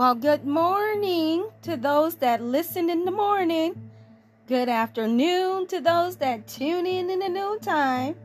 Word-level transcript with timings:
Well, 0.00 0.14
good 0.14 0.46
morning 0.46 1.50
to 1.60 1.76
those 1.76 2.14
that 2.14 2.42
listen 2.42 2.88
in 2.88 3.04
the 3.04 3.10
morning. 3.10 3.90
Good 4.46 4.70
afternoon 4.70 5.66
to 5.66 5.82
those 5.82 6.16
that 6.16 6.48
tune 6.48 6.86
in 6.86 7.10
in 7.10 7.18
the 7.18 7.28
noontime. 7.28 8.16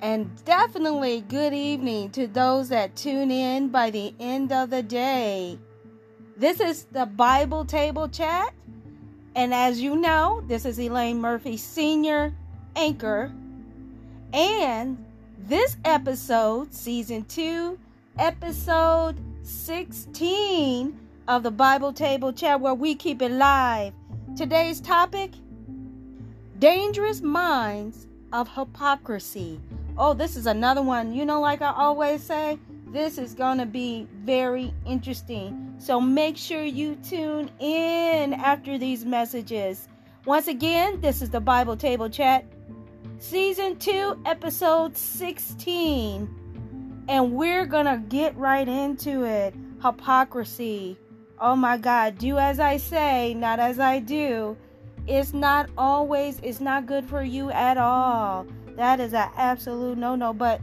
And 0.00 0.42
definitely 0.46 1.20
good 1.20 1.52
evening 1.52 2.12
to 2.12 2.26
those 2.28 2.70
that 2.70 2.96
tune 2.96 3.30
in 3.30 3.68
by 3.68 3.90
the 3.90 4.14
end 4.18 4.52
of 4.52 4.70
the 4.70 4.82
day. 4.82 5.58
This 6.34 6.60
is 6.60 6.84
the 6.84 7.04
Bible 7.04 7.66
Table 7.66 8.08
Chat. 8.08 8.54
And 9.34 9.52
as 9.52 9.82
you 9.82 9.96
know, 9.96 10.42
this 10.46 10.64
is 10.64 10.80
Elaine 10.80 11.20
Murphy, 11.20 11.58
Senior 11.58 12.32
Anchor. 12.74 13.30
And 14.32 14.96
this 15.40 15.76
episode, 15.84 16.72
Season 16.72 17.22
2, 17.26 17.78
Episode 18.18 19.18
16 19.46 20.98
of 21.28 21.44
the 21.44 21.52
Bible 21.52 21.92
Table 21.92 22.32
Chat, 22.32 22.60
where 22.60 22.74
we 22.74 22.96
keep 22.96 23.22
it 23.22 23.30
live. 23.30 23.92
Today's 24.36 24.80
topic 24.80 25.30
Dangerous 26.58 27.20
Minds 27.20 28.08
of 28.32 28.48
Hypocrisy. 28.48 29.60
Oh, 29.96 30.14
this 30.14 30.34
is 30.36 30.46
another 30.46 30.82
one. 30.82 31.14
You 31.14 31.24
know, 31.24 31.40
like 31.40 31.62
I 31.62 31.72
always 31.72 32.24
say, 32.24 32.58
this 32.88 33.18
is 33.18 33.34
going 33.34 33.58
to 33.58 33.66
be 33.66 34.08
very 34.24 34.74
interesting. 34.84 35.74
So 35.78 36.00
make 36.00 36.36
sure 36.36 36.64
you 36.64 36.96
tune 36.96 37.48
in 37.60 38.34
after 38.34 38.78
these 38.78 39.04
messages. 39.04 39.86
Once 40.24 40.48
again, 40.48 41.00
this 41.00 41.22
is 41.22 41.30
the 41.30 41.40
Bible 41.40 41.76
Table 41.76 42.10
Chat, 42.10 42.44
Season 43.20 43.78
2, 43.78 44.22
Episode 44.26 44.96
16 44.96 46.45
and 47.08 47.32
we're 47.32 47.66
gonna 47.66 47.98
get 48.08 48.36
right 48.36 48.68
into 48.68 49.24
it. 49.24 49.54
Hypocrisy. 49.82 50.98
Oh 51.38 51.56
my 51.56 51.76
God, 51.76 52.18
do 52.18 52.38
as 52.38 52.58
I 52.58 52.78
say, 52.78 53.34
not 53.34 53.58
as 53.58 53.78
I 53.78 53.98
do. 53.98 54.56
It's 55.06 55.32
not 55.32 55.68
always, 55.76 56.40
it's 56.42 56.60
not 56.60 56.86
good 56.86 57.04
for 57.04 57.22
you 57.22 57.50
at 57.50 57.76
all. 57.76 58.46
That 58.76 59.00
is 59.00 59.14
an 59.14 59.30
absolute 59.36 59.98
no 59.98 60.16
no. 60.16 60.32
But 60.32 60.60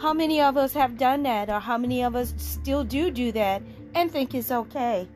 how 0.00 0.12
many 0.12 0.40
of 0.40 0.56
us 0.56 0.72
have 0.72 0.98
done 0.98 1.22
that, 1.22 1.48
or 1.48 1.60
how 1.60 1.78
many 1.78 2.02
of 2.02 2.16
us 2.16 2.34
still 2.36 2.84
do 2.84 3.10
do 3.10 3.32
that 3.32 3.62
and 3.94 4.10
think 4.10 4.34
it's 4.34 4.50
okay? 4.50 5.08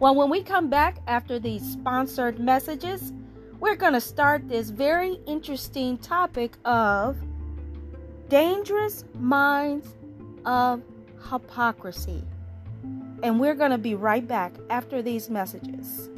Well, 0.00 0.14
when 0.14 0.30
we 0.30 0.42
come 0.42 0.70
back 0.70 0.98
after 1.08 1.40
these 1.40 1.62
sponsored 1.72 2.38
messages, 2.38 3.12
we're 3.58 3.74
going 3.74 3.94
to 3.94 4.00
start 4.00 4.48
this 4.48 4.70
very 4.70 5.14
interesting 5.26 5.98
topic 5.98 6.56
of 6.64 7.16
Dangerous 8.28 9.04
Minds 9.14 9.88
of 10.44 10.82
Hypocrisy. 11.30 12.22
And 13.22 13.40
we're 13.40 13.54
going 13.54 13.70
to 13.70 13.78
be 13.78 13.94
right 13.94 14.26
back 14.26 14.52
after 14.68 15.00
these 15.00 15.30
messages. 15.30 16.10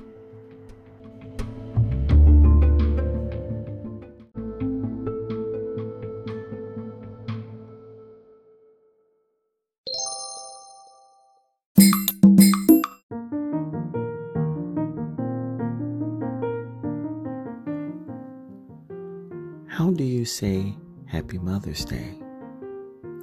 How 19.69 19.91
do 19.93 20.05
you 20.05 20.25
say 20.25 20.75
Happy 21.11 21.39
Mother's 21.39 21.85
Day. 21.85 22.15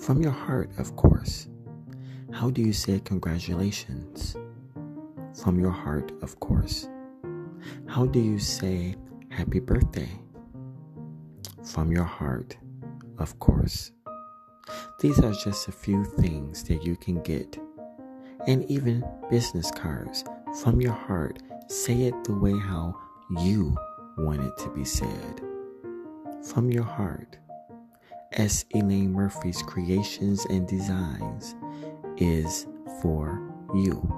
From 0.02 0.22
your 0.22 0.34
heart, 0.34 0.70
of 0.78 0.98
course. 0.98 1.48
How 2.34 2.50
do 2.50 2.62
you 2.62 2.74
say 2.74 3.00
congratulations? 3.00 4.36
From 5.42 5.58
your 5.58 5.72
heart, 5.72 6.12
of 6.22 6.38
course. 6.42 6.90
How 7.88 8.06
do 8.06 8.20
you 8.20 8.40
say 8.40 8.98
happy 9.30 9.62
birthday? 9.62 10.10
From 11.64 11.90
your 11.94 12.04
heart, 12.04 12.58
of 13.20 13.40
course. 13.40 13.94
These 15.00 15.20
are 15.20 15.32
just 15.32 15.70
a 15.70 15.72
few 15.72 16.04
things 16.04 16.66
that 16.66 16.84
you 16.84 16.98
can 16.98 17.24
get. 17.24 17.58
And 18.48 18.66
even 18.66 19.02
business 19.30 19.72
cards 19.72 20.26
from 20.62 20.82
your 20.82 20.92
heart. 20.92 21.40
Say 21.70 22.02
it 22.02 22.22
the 22.26 22.36
way 22.36 22.52
how 22.52 23.00
you 23.40 23.78
want 24.18 24.42
it 24.42 24.58
to 24.58 24.70
be 24.72 24.84
said. 24.84 25.42
From 26.44 26.70
your 26.70 26.84
heart. 26.84 27.38
S. 28.34 28.66
Elaine 28.76 29.12
Murphy's 29.12 29.62
creations 29.64 30.46
and 30.46 30.68
designs 30.68 31.56
is 32.18 32.68
for 33.02 33.42
you. 33.74 34.14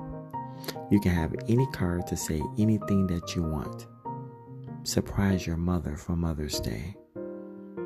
You 0.91 0.99
can 0.99 1.11
have 1.11 1.35
any 1.47 1.67
card 1.67 2.07
to 2.07 2.17
say 2.17 2.41
anything 2.57 3.07
that 3.07 3.35
you 3.35 3.43
want. 3.43 3.87
Surprise 4.83 5.45
your 5.45 5.57
mother 5.57 5.95
for 5.95 6.15
Mother's 6.15 6.59
Day. 6.59 6.95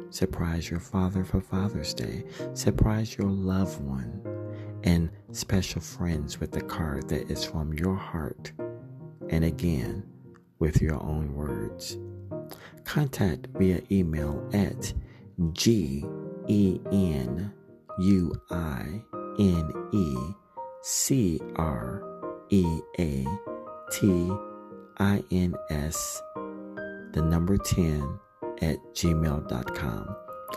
Surprise 0.10 0.70
your 0.70 0.80
father 0.80 1.24
for 1.24 1.42
Father's 1.42 1.94
Day. 1.94 2.24
Surprise 2.54 3.18
your 3.18 3.30
loved 3.30 3.82
one 3.82 4.22
and 4.84 5.10
special 5.32 5.82
friends 5.82 6.40
with 6.40 6.56
a 6.56 6.62
card 6.62 7.10
that 7.10 7.32
is 7.32 7.44
from 7.44 7.74
your 7.74 7.96
heart. 7.96 8.52
And 9.30 9.44
again, 9.44 10.04
with 10.60 10.82
your 10.82 11.02
own 11.02 11.34
words. 11.34 11.98
Contact 12.86 13.48
via 13.56 13.82
email 13.92 14.48
at 14.54 14.94
G 15.52 16.06
E 16.48 16.80
N 16.92 17.52
U 18.00 18.34
I 18.50 19.02
N 19.40 19.90
E 19.92 20.16
C 20.82 21.40
R 21.56 22.04
E 22.50 22.80
A 23.00 23.26
T 23.92 24.32
I 24.98 25.24
N 25.32 25.56
S, 25.70 26.22
the 27.14 27.22
number 27.22 27.58
10 27.58 28.20
at 28.62 28.78
gmail.com. 28.94 30.16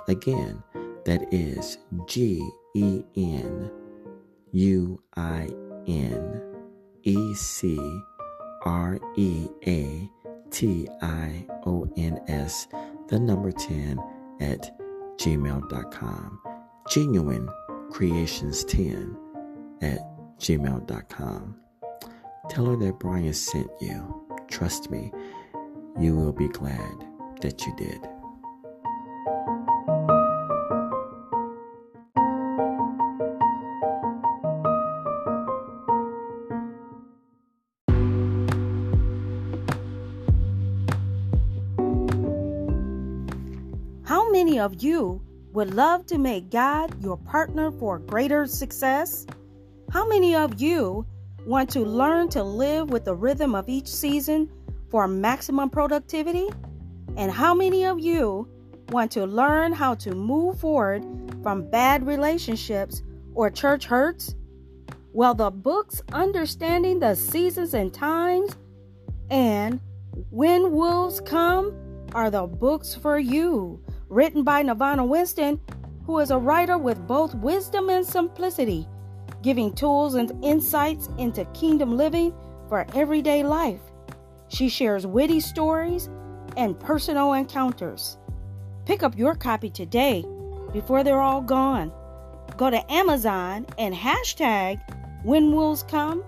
Again, 0.08 0.62
that 1.04 1.32
is 1.32 1.78
G 2.06 2.42
E 2.74 3.02
N 3.16 3.70
U 4.52 5.02
I 5.16 5.48
N 5.86 6.42
E 7.02 7.34
C 7.34 7.78
R 8.64 8.98
E 9.16 9.48
A 9.66 10.10
T 10.50 10.88
I 11.02 11.46
O 11.64 11.88
N 11.96 12.20
S, 12.28 12.68
the 13.08 13.18
number 13.18 13.52
10 13.52 13.98
at 14.40 14.78
gmail.com. 15.18 16.40
Genuine 16.90 17.48
Creations 17.90 18.64
10 18.64 19.16
at 19.82 19.98
gmail.com. 20.38 21.56
Tell 22.48 22.66
her 22.66 22.76
that 22.76 22.98
Brian 22.98 23.32
sent 23.32 23.70
you. 23.80 24.26
Trust 24.48 24.90
me, 24.90 25.12
you 25.98 26.14
will 26.14 26.32
be 26.32 26.48
glad 26.48 27.04
that 27.40 27.66
you 27.66 27.74
did. 27.76 28.15
Of 44.66 44.82
you 44.82 45.22
would 45.52 45.72
love 45.74 46.04
to 46.06 46.18
make 46.18 46.50
God 46.50 47.00
your 47.02 47.16
partner 47.16 47.70
for 47.70 48.00
greater 48.00 48.46
success? 48.46 49.24
How 49.92 50.06
many 50.08 50.34
of 50.34 50.60
you 50.60 51.06
want 51.46 51.70
to 51.70 51.80
learn 51.80 52.28
to 52.30 52.42
live 52.42 52.90
with 52.90 53.04
the 53.04 53.14
rhythm 53.14 53.54
of 53.54 53.68
each 53.68 53.86
season 53.86 54.50
for 54.90 55.06
maximum 55.06 55.70
productivity? 55.70 56.48
And 57.16 57.30
how 57.30 57.54
many 57.54 57.86
of 57.86 58.00
you 58.00 58.48
want 58.90 59.12
to 59.12 59.24
learn 59.24 59.72
how 59.72 59.94
to 59.94 60.16
move 60.16 60.58
forward 60.58 61.04
from 61.44 61.70
bad 61.70 62.04
relationships 62.04 63.02
or 63.36 63.48
church 63.48 63.86
hurts? 63.86 64.34
Well, 65.12 65.34
the 65.34 65.52
books 65.52 66.02
Understanding 66.12 66.98
the 66.98 67.14
Seasons 67.14 67.72
and 67.72 67.94
Times 67.94 68.50
and 69.30 69.80
When 70.30 70.72
Wolves 70.72 71.20
Come 71.20 71.72
are 72.12 72.30
the 72.30 72.46
books 72.46 72.96
for 72.96 73.16
you 73.18 73.80
written 74.08 74.42
by 74.42 74.62
Nirvana 74.62 75.04
Winston, 75.04 75.60
who 76.04 76.18
is 76.18 76.30
a 76.30 76.38
writer 76.38 76.78
with 76.78 77.06
both 77.06 77.34
wisdom 77.34 77.90
and 77.90 78.06
simplicity, 78.06 78.86
giving 79.42 79.72
tools 79.72 80.14
and 80.14 80.32
insights 80.44 81.08
into 81.18 81.44
kingdom 81.46 81.96
living 81.96 82.32
for 82.68 82.86
everyday 82.94 83.42
life. 83.42 83.80
She 84.48 84.68
shares 84.68 85.06
witty 85.06 85.40
stories 85.40 86.08
and 86.56 86.78
personal 86.78 87.32
encounters. 87.32 88.18
Pick 88.84 89.02
up 89.02 89.18
your 89.18 89.34
copy 89.34 89.70
today 89.70 90.24
before 90.72 91.02
they're 91.02 91.20
all 91.20 91.40
gone. 91.40 91.92
Go 92.56 92.70
to 92.70 92.92
Amazon 92.92 93.66
and 93.78 93.94
hashtag 93.94 94.80
when 95.24 95.52
wolves 95.52 95.82
come 95.82 96.22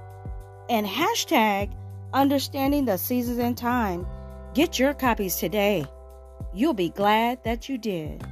and 0.69 0.87
hashtag 0.87 1.73
understanding 2.13 2.85
the 2.85 2.99
seasons 2.99 3.39
and 3.39 3.57
time. 3.57 4.07
Get 4.55 4.79
your 4.79 4.95
copies 4.95 5.37
today. 5.37 5.87
You'll 6.53 6.75
be 6.75 6.89
glad 6.89 7.45
that 7.45 7.69
you 7.69 7.79
did. 7.79 8.25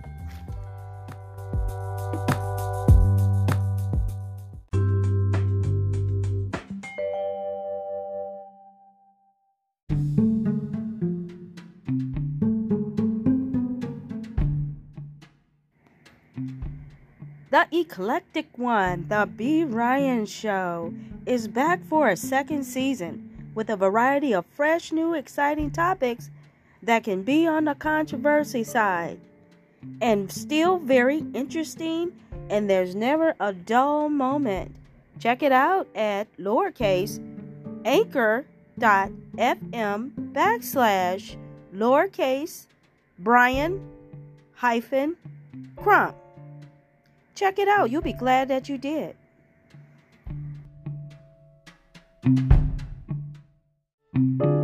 The 17.56 17.66
Eclectic 17.72 18.58
One, 18.58 19.06
The 19.08 19.26
B. 19.34 19.64
Ryan 19.64 20.26
Show, 20.26 20.92
is 21.24 21.48
back 21.48 21.82
for 21.88 22.08
a 22.10 22.16
second 22.16 22.64
season 22.64 23.50
with 23.54 23.70
a 23.70 23.76
variety 23.76 24.34
of 24.34 24.44
fresh, 24.44 24.92
new, 24.92 25.14
exciting 25.14 25.70
topics 25.70 26.30
that 26.86 27.04
can 27.04 27.22
be 27.22 27.46
on 27.46 27.64
the 27.64 27.74
controversy 27.74 28.64
side 28.64 29.20
and 30.00 30.32
still 30.32 30.78
very 30.78 31.18
interesting, 31.34 32.12
and 32.48 32.70
there's 32.70 32.94
never 32.94 33.34
a 33.38 33.52
dull 33.52 34.08
moment. 34.08 34.74
Check 35.18 35.42
it 35.42 35.52
out 35.52 35.88
at 35.94 36.28
lowercase 36.38 37.20
anchor.fm 37.84 38.46
backslash 40.32 41.36
lowercase 41.74 42.66
Brian 43.18 43.88
hyphen 44.54 45.16
Crump. 45.76 46.16
Check 47.34 47.58
it 47.58 47.68
out. 47.68 47.90
You'll 47.90 48.02
be 48.02 48.12
glad 48.12 48.48
that 48.48 48.68
you 48.68 48.78
did. 48.78 49.16
Well, 54.38 54.55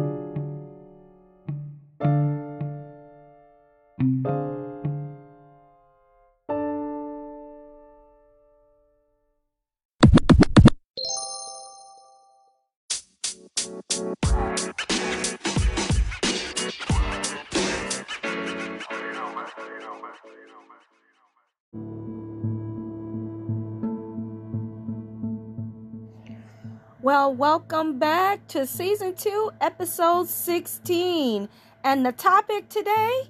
welcome 27.32 27.98
back 27.98 28.46
to 28.46 28.66
season 28.66 29.14
two, 29.14 29.50
episode 29.62 30.28
16. 30.28 31.48
And 31.82 32.04
the 32.04 32.12
topic 32.12 32.68
today 32.68 33.22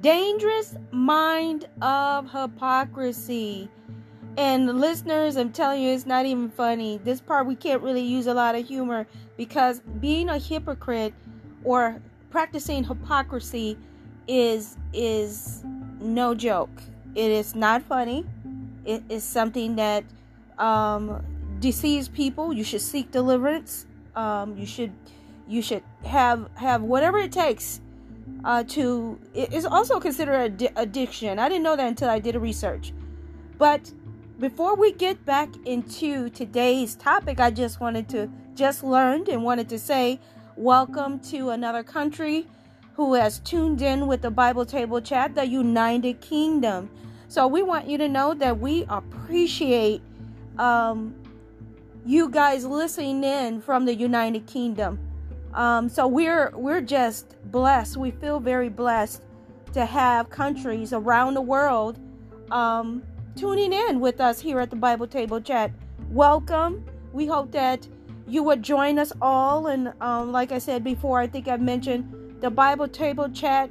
dangerous 0.00 0.74
mind 0.90 1.68
of 1.80 2.28
hypocrisy. 2.30 3.68
And 4.36 4.80
listeners, 4.80 5.36
I'm 5.36 5.52
telling 5.52 5.82
you, 5.82 5.92
it's 5.92 6.06
not 6.06 6.26
even 6.26 6.50
funny. 6.50 6.98
This 7.04 7.20
part 7.20 7.46
we 7.46 7.54
can't 7.54 7.82
really 7.82 8.02
use 8.02 8.26
a 8.26 8.34
lot 8.34 8.56
of 8.56 8.66
humor 8.66 9.06
because 9.36 9.80
being 10.00 10.28
a 10.28 10.38
hypocrite 10.38 11.14
or 11.62 12.02
practicing 12.30 12.82
hypocrisy 12.82 13.78
is 14.26 14.76
is 14.92 15.62
no 16.00 16.34
joke. 16.34 16.82
It 17.14 17.30
is 17.30 17.54
not 17.54 17.82
funny. 17.82 18.26
It 18.84 19.04
is 19.08 19.22
something 19.22 19.76
that 19.76 20.04
um, 20.58 21.24
deceives 21.60 22.08
people. 22.08 22.52
You 22.52 22.64
should 22.64 22.80
seek 22.80 23.10
deliverance. 23.10 23.86
Um, 24.14 24.56
you 24.56 24.66
should 24.66 24.92
you 25.46 25.62
should 25.62 25.82
have 26.04 26.48
have 26.54 26.82
whatever 26.82 27.18
it 27.18 27.32
takes 27.32 27.80
uh, 28.44 28.64
to. 28.64 29.18
It 29.34 29.52
is 29.52 29.64
also 29.64 30.00
considered 30.00 30.62
a 30.62 30.80
addiction. 30.80 31.38
I 31.38 31.48
didn't 31.48 31.64
know 31.64 31.76
that 31.76 31.86
until 31.86 32.10
I 32.10 32.18
did 32.18 32.36
a 32.36 32.40
research. 32.40 32.92
But 33.58 33.92
before 34.38 34.76
we 34.76 34.92
get 34.92 35.24
back 35.24 35.48
into 35.64 36.30
today's 36.30 36.94
topic, 36.94 37.40
I 37.40 37.50
just 37.50 37.80
wanted 37.80 38.08
to 38.10 38.30
just 38.54 38.84
learned 38.84 39.28
and 39.28 39.42
wanted 39.42 39.68
to 39.68 39.78
say 39.78 40.20
welcome 40.56 41.20
to 41.20 41.50
another 41.50 41.82
country 41.82 42.46
who 42.94 43.14
has 43.14 43.38
tuned 43.40 43.80
in 43.80 44.08
with 44.08 44.22
the 44.22 44.30
Bible 44.30 44.66
Table 44.66 45.00
Chat, 45.00 45.36
the 45.36 45.46
United 45.46 46.20
Kingdom. 46.20 46.90
So 47.28 47.46
we 47.46 47.62
want 47.62 47.88
you 47.88 47.96
to 47.98 48.08
know 48.08 48.34
that 48.34 48.58
we 48.58 48.84
appreciate 48.88 50.02
um, 50.58 51.14
you 52.04 52.28
guys 52.28 52.64
listening 52.64 53.24
in 53.24 53.60
from 53.60 53.84
the 53.84 53.94
United 53.94 54.46
Kingdom. 54.46 54.98
Um, 55.54 55.88
so 55.88 56.06
we're 56.06 56.52
we're 56.54 56.80
just 56.80 57.36
blessed. 57.50 57.96
We 57.96 58.10
feel 58.10 58.40
very 58.40 58.68
blessed 58.68 59.22
to 59.72 59.84
have 59.84 60.30
countries 60.30 60.92
around 60.92 61.34
the 61.34 61.40
world 61.40 61.98
um, 62.50 63.02
tuning 63.36 63.72
in 63.72 64.00
with 64.00 64.20
us 64.20 64.40
here 64.40 64.60
at 64.60 64.70
the 64.70 64.76
Bible 64.76 65.06
Table 65.06 65.40
Chat. 65.40 65.70
Welcome. 66.10 66.84
We 67.12 67.26
hope 67.26 67.52
that 67.52 67.86
you 68.26 68.42
would 68.42 68.62
join 68.62 68.98
us 68.98 69.12
all. 69.20 69.68
And 69.68 69.92
um, 70.00 70.32
like 70.32 70.52
I 70.52 70.58
said 70.58 70.84
before, 70.84 71.20
I 71.20 71.26
think 71.26 71.48
I 71.48 71.56
mentioned 71.56 72.40
the 72.40 72.50
Bible 72.50 72.88
Table 72.88 73.28
Chat. 73.28 73.70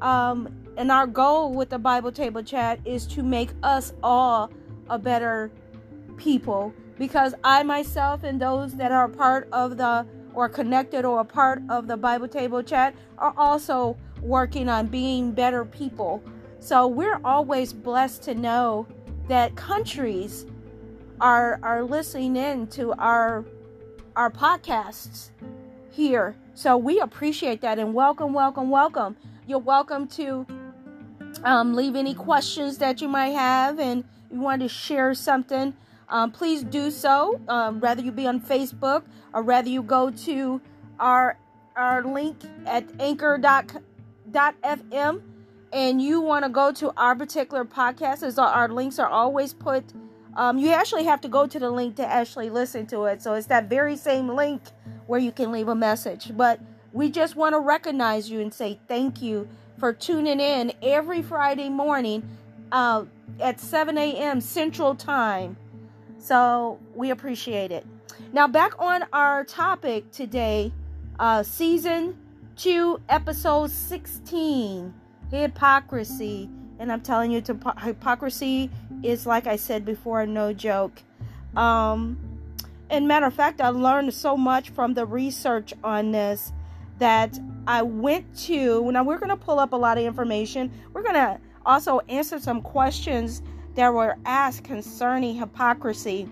Um, 0.00 0.48
and 0.76 0.90
our 0.90 1.06
goal 1.06 1.52
with 1.52 1.68
the 1.68 1.78
Bible 1.78 2.12
Table 2.12 2.42
Chat 2.42 2.80
is 2.84 3.06
to 3.08 3.22
make 3.22 3.50
us 3.62 3.92
all 4.02 4.50
a 4.88 4.98
better 4.98 5.50
people 6.16 6.72
because 7.00 7.34
I 7.42 7.62
myself 7.62 8.24
and 8.24 8.38
those 8.38 8.74
that 8.74 8.92
are 8.92 9.08
part 9.08 9.48
of 9.52 9.78
the 9.78 10.06
or 10.34 10.50
connected 10.50 11.06
or 11.06 11.20
a 11.20 11.24
part 11.24 11.62
of 11.70 11.86
the 11.86 11.96
Bible 11.96 12.28
table 12.28 12.62
chat 12.62 12.94
are 13.16 13.32
also 13.38 13.96
working 14.20 14.68
on 14.68 14.86
being 14.86 15.32
better 15.32 15.64
people. 15.64 16.22
So 16.58 16.86
we're 16.86 17.18
always 17.24 17.72
blessed 17.72 18.22
to 18.24 18.34
know 18.34 18.86
that 19.28 19.56
countries 19.56 20.44
are 21.22 21.58
are 21.62 21.82
listening 21.84 22.36
in 22.36 22.66
to 22.66 22.92
our 22.92 23.46
our 24.14 24.30
podcasts 24.30 25.30
here. 25.90 26.36
So 26.52 26.76
we 26.76 27.00
appreciate 27.00 27.62
that 27.62 27.78
and 27.78 27.94
welcome, 27.94 28.34
welcome, 28.34 28.68
welcome. 28.68 29.16
You're 29.46 29.58
welcome 29.58 30.06
to 30.08 30.46
um, 31.44 31.72
leave 31.72 31.96
any 31.96 32.12
questions 32.12 32.76
that 32.76 33.00
you 33.00 33.08
might 33.08 33.30
have 33.30 33.80
and 33.80 34.04
you 34.30 34.38
want 34.38 34.60
to 34.60 34.68
share 34.68 35.14
something 35.14 35.72
um, 36.10 36.30
please 36.30 36.62
do 36.62 36.90
so. 36.90 37.40
Um, 37.48 37.80
whether 37.80 38.02
you 38.02 38.12
be 38.12 38.26
on 38.26 38.40
Facebook 38.40 39.04
or 39.32 39.42
rather 39.42 39.68
you 39.68 39.82
go 39.82 40.10
to 40.10 40.60
our 40.98 41.38
our 41.76 42.04
link 42.04 42.36
at 42.66 42.84
anchor.fm 42.98 43.62
and 45.72 46.02
you 46.02 46.20
want 46.20 46.44
to 46.44 46.50
go 46.50 46.72
to 46.72 46.92
our 46.96 47.14
particular 47.14 47.64
podcast, 47.64 48.22
as 48.24 48.38
our 48.38 48.68
links 48.68 48.98
are 48.98 49.08
always 49.08 49.54
put. 49.54 49.84
Um, 50.36 50.58
you 50.58 50.70
actually 50.70 51.04
have 51.04 51.20
to 51.22 51.28
go 51.28 51.46
to 51.46 51.58
the 51.58 51.70
link 51.70 51.96
to 51.96 52.06
actually 52.06 52.50
listen 52.50 52.86
to 52.86 53.04
it. 53.04 53.22
So 53.22 53.34
it's 53.34 53.46
that 53.48 53.68
very 53.68 53.96
same 53.96 54.28
link 54.28 54.62
where 55.06 55.20
you 55.20 55.32
can 55.32 55.52
leave 55.52 55.68
a 55.68 55.74
message. 55.74 56.36
But 56.36 56.60
we 56.92 57.10
just 57.10 57.36
want 57.36 57.54
to 57.54 57.60
recognize 57.60 58.30
you 58.30 58.40
and 58.40 58.52
say 58.52 58.78
thank 58.88 59.22
you 59.22 59.48
for 59.78 59.92
tuning 59.92 60.40
in 60.40 60.72
every 60.82 61.22
Friday 61.22 61.68
morning 61.68 62.28
uh, 62.72 63.04
at 63.40 63.60
7 63.60 63.96
a.m. 63.96 64.40
Central 64.40 64.94
Time. 64.94 65.56
So 66.20 66.78
we 66.94 67.10
appreciate 67.10 67.72
it. 67.72 67.86
Now, 68.32 68.46
back 68.46 68.74
on 68.78 69.06
our 69.12 69.42
topic 69.44 70.10
today, 70.12 70.70
uh, 71.18 71.42
season 71.42 72.16
two, 72.56 73.00
episode 73.08 73.70
16 73.70 74.92
hypocrisy. 75.30 76.50
And 76.78 76.92
I'm 76.92 77.00
telling 77.00 77.30
you, 77.30 77.42
hypocrisy 77.82 78.70
is, 79.02 79.26
like 79.26 79.46
I 79.46 79.56
said 79.56 79.86
before, 79.86 80.26
no 80.26 80.52
joke. 80.52 81.02
Um, 81.56 82.18
and 82.90 83.08
matter 83.08 83.26
of 83.26 83.34
fact, 83.34 83.62
I 83.62 83.70
learned 83.70 84.12
so 84.12 84.36
much 84.36 84.70
from 84.70 84.92
the 84.92 85.06
research 85.06 85.72
on 85.82 86.12
this 86.12 86.52
that 86.98 87.38
I 87.66 87.80
went 87.80 88.36
to. 88.40 88.92
Now, 88.92 89.04
we're 89.04 89.18
going 89.18 89.30
to 89.30 89.36
pull 89.36 89.58
up 89.58 89.72
a 89.72 89.76
lot 89.76 89.96
of 89.96 90.04
information. 90.04 90.70
We're 90.92 91.02
going 91.02 91.14
to 91.14 91.40
also 91.64 92.00
answer 92.10 92.38
some 92.38 92.60
questions 92.60 93.42
that 93.80 93.94
were 93.94 94.18
asked 94.26 94.62
concerning 94.64 95.34
hypocrisy. 95.34 96.28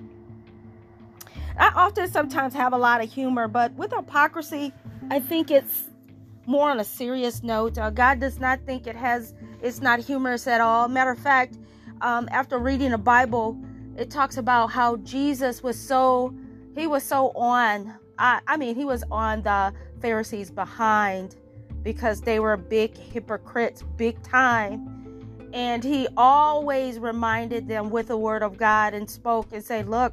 I 1.59 1.73
often 1.75 2.07
sometimes 2.07 2.53
have 2.53 2.75
a 2.75 2.77
lot 2.77 3.03
of 3.03 3.11
humor, 3.11 3.49
but 3.49 3.73
with 3.73 3.91
hypocrisy, 3.91 4.71
I 5.11 5.19
think 5.19 5.51
it's 5.51 5.85
more 6.45 6.71
on 6.71 6.79
a 6.79 6.85
serious 6.85 7.43
note. 7.43 7.79
Uh, 7.79 7.89
God 7.89 8.21
does 8.21 8.39
not 8.39 8.61
think 8.67 8.87
it 8.87 8.95
has, 8.95 9.33
it's 9.63 9.81
not 9.81 9.99
humorous 9.99 10.47
at 10.47 10.61
all. 10.61 10.89
Matter 10.89 11.13
of 11.13 11.19
fact, 11.19 11.57
um, 12.03 12.29
after 12.31 12.59
reading 12.59 12.91
the 12.91 12.99
Bible, 12.99 13.59
it 13.97 14.11
talks 14.11 14.37
about 14.37 14.67
how 14.67 14.97
Jesus 14.99 15.63
was 15.63 15.81
so, 15.81 16.35
he 16.77 16.87
was 16.87 17.03
so 17.03 17.31
on, 17.31 17.95
I, 18.19 18.41
I 18.47 18.59
mean, 18.59 18.75
he 18.75 18.85
was 18.85 19.05
on 19.11 19.41
the 19.43 19.73
Pharisees 20.03 20.51
behind 20.51 21.37
because 21.83 22.21
they 22.21 22.41
were 22.41 22.59
big 22.59 22.95
hypocrites, 22.99 23.85
big 23.97 24.23
time 24.23 24.98
and 25.53 25.83
he 25.83 26.09
always 26.17 26.99
reminded 26.99 27.69
them 27.69 27.91
with 27.91 28.09
the 28.09 28.17
word 28.17 28.43
of 28.43 28.57
God 28.57 28.95
and 28.95 29.09
spoke 29.09 29.49
and 29.53 29.65
said, 29.65 29.89
Look, 29.89 30.13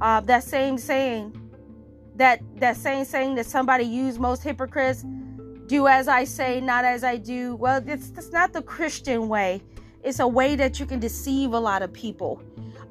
uh, 0.00 0.20
that 0.20 0.44
same 0.44 0.78
saying, 0.78 1.36
that, 2.16 2.40
that 2.56 2.76
same 2.76 3.04
saying 3.04 3.36
that 3.36 3.46
somebody 3.46 3.84
used 3.84 4.20
most 4.20 4.42
hypocrites, 4.42 5.04
do 5.66 5.86
as 5.86 6.08
I 6.08 6.24
say, 6.24 6.60
not 6.60 6.84
as 6.84 7.04
I 7.04 7.16
do. 7.16 7.56
Well, 7.56 7.82
it's, 7.86 8.10
that's 8.10 8.32
not 8.32 8.52
the 8.52 8.62
Christian 8.62 9.28
way. 9.28 9.62
It's 10.02 10.18
a 10.18 10.28
way 10.28 10.56
that 10.56 10.80
you 10.80 10.86
can 10.86 10.98
deceive 10.98 11.52
a 11.52 11.60
lot 11.60 11.82
of 11.82 11.92
people. 11.92 12.42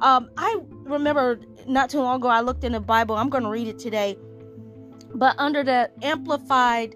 Um, 0.02 0.30
I 0.38 0.62
remember 0.84 1.40
not 1.68 1.90
too 1.90 2.00
long 2.00 2.18
ago, 2.18 2.30
I 2.30 2.42
looked 2.42 2.64
in 2.64 2.72
the 2.72 2.80
Bible. 2.80 3.16
I'm 3.16 3.30
going 3.30 3.44
to 3.44 3.50
read 3.50 3.68
it 3.68 3.80
today. 3.80 4.18
But 5.14 5.36
under 5.38 5.64
the 5.64 5.92
Amplified 6.02 6.96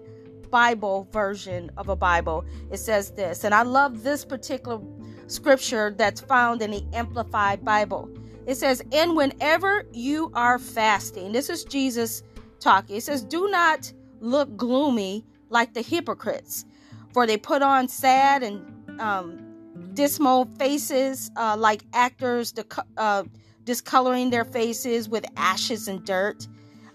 Bible 0.54 1.08
version 1.10 1.68
of 1.76 1.88
a 1.88 1.96
Bible, 1.96 2.44
it 2.70 2.76
says 2.76 3.10
this. 3.10 3.42
And 3.42 3.52
I 3.52 3.62
love 3.62 4.04
this 4.04 4.24
particular 4.24 4.78
scripture 5.26 5.92
that's 5.98 6.20
found 6.20 6.62
in 6.62 6.70
the 6.70 6.84
Amplified 6.92 7.64
Bible. 7.64 8.08
It 8.46 8.54
says, 8.54 8.80
And 8.92 9.16
whenever 9.16 9.84
you 9.92 10.30
are 10.32 10.60
fasting, 10.60 11.32
this 11.32 11.50
is 11.50 11.64
Jesus 11.64 12.22
talking. 12.60 12.94
It 12.94 13.02
says, 13.02 13.24
Do 13.24 13.50
not 13.50 13.92
look 14.20 14.56
gloomy 14.56 15.26
like 15.48 15.74
the 15.74 15.82
hypocrites, 15.82 16.66
for 17.12 17.26
they 17.26 17.36
put 17.36 17.60
on 17.60 17.88
sad 17.88 18.44
and 18.44 19.00
um, 19.00 19.90
dismal 19.92 20.44
faces 20.56 21.32
uh, 21.36 21.56
like 21.58 21.82
actors 21.92 22.54
uh, 22.96 23.24
discoloring 23.64 24.30
their 24.30 24.44
faces 24.44 25.08
with 25.08 25.26
ashes 25.36 25.88
and 25.88 26.04
dirt, 26.04 26.46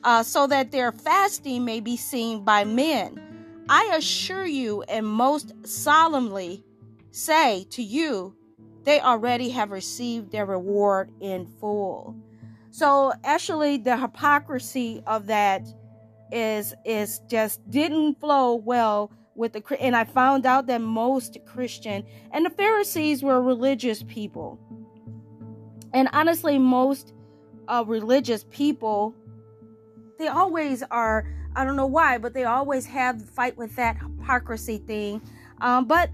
uh, 0.05 0.23
so 0.23 0.47
that 0.47 0.71
their 0.71 0.93
fasting 0.93 1.65
may 1.65 1.81
be 1.81 1.97
seen 1.97 2.45
by 2.45 2.63
men. 2.63 3.28
I 3.69 3.93
assure 3.95 4.47
you 4.47 4.81
and 4.83 5.05
most 5.05 5.53
solemnly 5.63 6.63
say 7.11 7.67
to 7.69 7.83
you, 7.83 8.35
they 8.83 8.99
already 8.99 9.49
have 9.51 9.69
received 9.69 10.31
their 10.31 10.47
reward 10.47 11.11
in 11.19 11.45
full. 11.45 12.15
So 12.71 13.13
actually 13.23 13.77
the 13.77 13.95
hypocrisy 13.95 15.03
of 15.05 15.27
that 15.27 15.67
is 16.31 16.73
is 16.83 17.19
just 17.27 17.67
didn't 17.69 18.19
flow 18.19 18.55
well 18.55 19.11
with 19.35 19.53
the 19.53 19.63
and 19.79 19.95
I 19.95 20.03
found 20.03 20.47
out 20.47 20.65
that 20.65 20.81
most 20.81 21.37
Christian 21.45 22.03
and 22.31 22.45
the 22.47 22.49
Pharisees 22.49 23.21
were 23.21 23.39
religious 23.39 24.01
people. 24.01 24.59
And 25.93 26.09
honestly 26.11 26.57
most 26.57 27.13
uh, 27.67 27.83
religious 27.85 28.45
people 28.49 29.13
they 30.17 30.27
always 30.27 30.81
are 30.89 31.25
I 31.59 31.65
don't 31.65 31.75
know 31.75 31.87
why, 31.87 32.17
but 32.17 32.33
they 32.33 32.45
always 32.45 32.85
have 32.85 33.21
fight 33.31 33.57
with 33.57 33.75
that 33.75 33.97
hypocrisy 33.97 34.77
thing. 34.77 35.21
Um, 35.59 35.83
but 35.83 36.09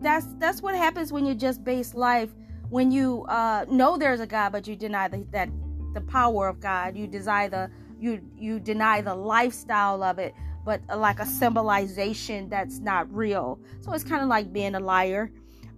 that's 0.00 0.26
that's 0.38 0.62
what 0.62 0.76
happens 0.76 1.12
when 1.12 1.26
you 1.26 1.34
just 1.34 1.64
base 1.64 1.94
life 1.94 2.30
when 2.70 2.92
you 2.92 3.24
uh, 3.28 3.64
know 3.68 3.96
there's 3.96 4.20
a 4.20 4.26
God, 4.26 4.52
but 4.52 4.68
you 4.68 4.76
deny 4.76 5.08
the, 5.08 5.26
that 5.32 5.48
the 5.94 6.00
power 6.02 6.46
of 6.46 6.60
God. 6.60 6.96
You 6.96 7.08
deny 7.08 7.48
the 7.48 7.68
you 7.98 8.20
you 8.36 8.60
deny 8.60 9.00
the 9.00 9.16
lifestyle 9.16 10.04
of 10.04 10.20
it, 10.20 10.32
but 10.64 10.80
uh, 10.88 10.96
like 10.96 11.18
a 11.18 11.26
symbolization 11.26 12.48
that's 12.48 12.78
not 12.78 13.12
real. 13.12 13.58
So 13.80 13.92
it's 13.92 14.04
kind 14.04 14.22
of 14.22 14.28
like 14.28 14.52
being 14.52 14.76
a 14.76 14.80
liar. 14.80 15.32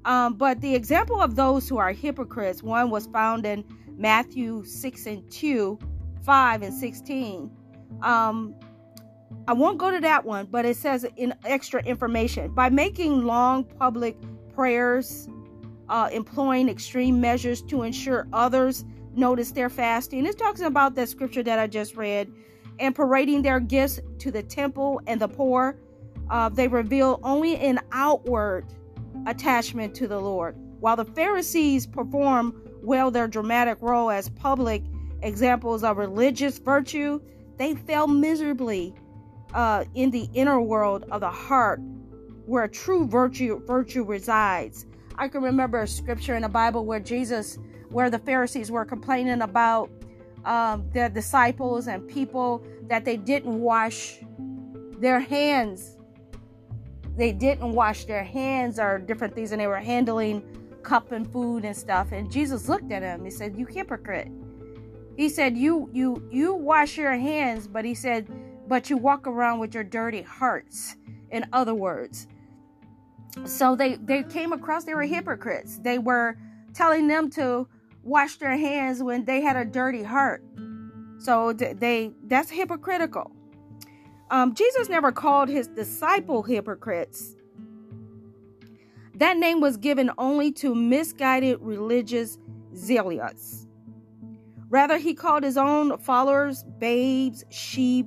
Um, 0.05 0.35
but 0.35 0.61
the 0.61 0.75
example 0.75 1.23
of 1.23 1.37
those 1.37 1.71
who 1.71 1.79
are 1.79 1.93
hypocrites, 1.93 2.63
one 2.63 2.91
was 2.91 3.07
found 3.07 3.47
in 3.47 3.65
Matthew 3.97 4.63
6 4.63 5.07
and 5.07 5.31
2, 5.31 5.79
5 6.23 6.63
and 6.63 6.75
16. 6.75 7.51
Um, 8.03 8.55
I 9.47 9.53
won't 9.53 9.79
go 9.79 9.91
to 9.91 10.01
that 10.01 10.25
one, 10.25 10.47
but 10.47 10.65
it 10.65 10.77
says 10.77 11.05
in 11.17 11.35
extra 11.45 11.83
information 11.83 12.53
by 12.53 12.71
making 12.71 13.25
long 13.25 13.65
public 13.65 14.17
prayers, 14.55 15.29
uh, 15.89 16.09
employing 16.13 16.69
extreme 16.69 17.21
measures 17.21 17.63
to 17.63 17.83
ensure 17.83 18.29
others 18.33 18.85
notice 19.17 19.51
their 19.51 19.69
fasting. 19.69 20.25
It's 20.25 20.37
talking 20.37 20.67
about 20.67 20.95
that 20.95 21.09
scripture 21.09 21.43
that 21.43 21.59
I 21.59 21.67
just 21.67 21.97
read, 21.97 22.33
and 22.79 22.95
parading 22.95 23.43
their 23.43 23.61
gifts 23.61 23.99
to 24.19 24.31
the 24.31 24.43
temple 24.43 25.01
and 25.07 25.21
the 25.21 25.29
poor. 25.29 25.77
Uh, 26.31 26.49
they 26.49 26.69
reveal 26.69 27.19
only 27.25 27.57
an 27.57 27.81
outward 27.91 28.67
attachment 29.27 29.95
to 29.97 30.07
the 30.07 30.21
Lord, 30.21 30.55
while 30.79 30.97
the 30.97 31.05
Pharisees 31.05 31.87
perform 31.87 32.63
well 32.83 33.11
their 33.11 33.27
dramatic 33.27 33.79
role 33.81 34.11
as 34.11 34.29
public 34.29 34.83
examples 35.23 35.83
of 35.83 35.97
religious 35.97 36.59
virtue. 36.59 37.21
They 37.57 37.75
fail 37.75 38.07
miserably 38.07 38.95
uh, 39.55 39.85
in 39.95 40.11
the 40.11 40.29
inner 40.35 40.61
world 40.61 41.05
of 41.11 41.21
the 41.21 41.31
heart 41.31 41.81
where 42.47 42.67
true 42.67 43.07
virtue 43.07 43.61
virtue 43.67 44.05
resides. 44.05 44.87
I 45.17 45.29
can 45.29 45.43
remember 45.43 45.83
a 45.83 45.87
scripture 45.87 46.35
in 46.35 46.43
the 46.43 46.49
Bible 46.49 46.85
where 46.85 47.01
Jesus, 47.01 47.59
where 47.91 48.11
the 48.11 48.19
Pharisees 48.19 48.71
were 48.71 48.85
complaining 48.85 49.43
about 49.43 49.91
um, 50.45 50.89
their 50.93 51.09
disciples 51.09 51.87
and 51.87 52.09
people 52.09 52.65
that 52.89 53.05
they 53.05 53.17
didn't 53.17 53.61
wash 53.61 54.19
their 54.99 55.21
hands. 55.21 55.97
They 57.17 57.33
didn't 57.33 57.73
wash 57.73 58.05
their 58.07 58.25
hands 58.25 58.79
or 58.79 58.99
different 58.99 59.35
things, 59.35 59.53
and 59.53 59.61
they 59.61 59.67
were 59.67 59.79
handling 59.79 60.43
cup 60.83 61.13
and 61.13 61.31
food 61.31 61.65
and 61.65 61.77
stuff. 61.77 62.13
And 62.13 62.31
Jesus 62.31 62.69
looked 62.69 62.91
at 62.91 63.03
him. 63.03 63.25
He 63.25 63.31
said, 63.31 63.57
"You 63.57 63.67
hypocrite." 63.67 64.29
He 65.17 65.29
said, 65.29 65.57
"You 65.57 65.91
you 65.93 66.27
you 66.31 66.55
wash 66.55 66.97
your 66.97 67.13
hands," 67.13 67.69
but 67.69 67.85
he 67.85 67.95
said 67.95 68.27
but 68.71 68.89
you 68.89 68.97
walk 68.97 69.27
around 69.27 69.59
with 69.59 69.75
your 69.75 69.83
dirty 69.83 70.23
hearts 70.23 70.95
in 71.33 71.45
other 71.53 71.75
words. 71.75 72.29
So 73.45 73.75
they 73.75 73.97
they 73.97 74.23
came 74.23 74.53
across 74.53 74.85
they 74.85 74.95
were 74.95 75.03
hypocrites. 75.03 75.79
They 75.79 75.99
were 75.99 76.39
telling 76.73 77.09
them 77.09 77.31
to 77.31 77.67
wash 78.05 78.37
their 78.37 78.57
hands 78.57 79.03
when 79.03 79.25
they 79.25 79.41
had 79.41 79.57
a 79.57 79.65
dirty 79.65 80.05
heart. 80.05 80.45
So 81.19 81.53
they 81.53 82.13
that's 82.29 82.49
hypocritical. 82.49 83.33
Um, 84.31 84.55
jesus 84.55 84.89
never 84.89 85.11
called 85.11 85.49
his 85.49 85.67
disciple 85.67 86.45
hypocrites. 86.45 87.35
That 89.17 89.37
name 89.37 89.61
was 89.61 89.77
given 89.79 90.13
only 90.17 90.53
to 90.53 90.77
misguided 90.77 91.59
religious 91.61 92.39
zealots. 92.77 93.67
Rather 94.69 94.97
he 94.97 95.13
called 95.15 95.43
his 95.43 95.57
own 95.57 95.99
followers 95.99 96.63
babes 96.79 97.43
sheep 97.51 98.07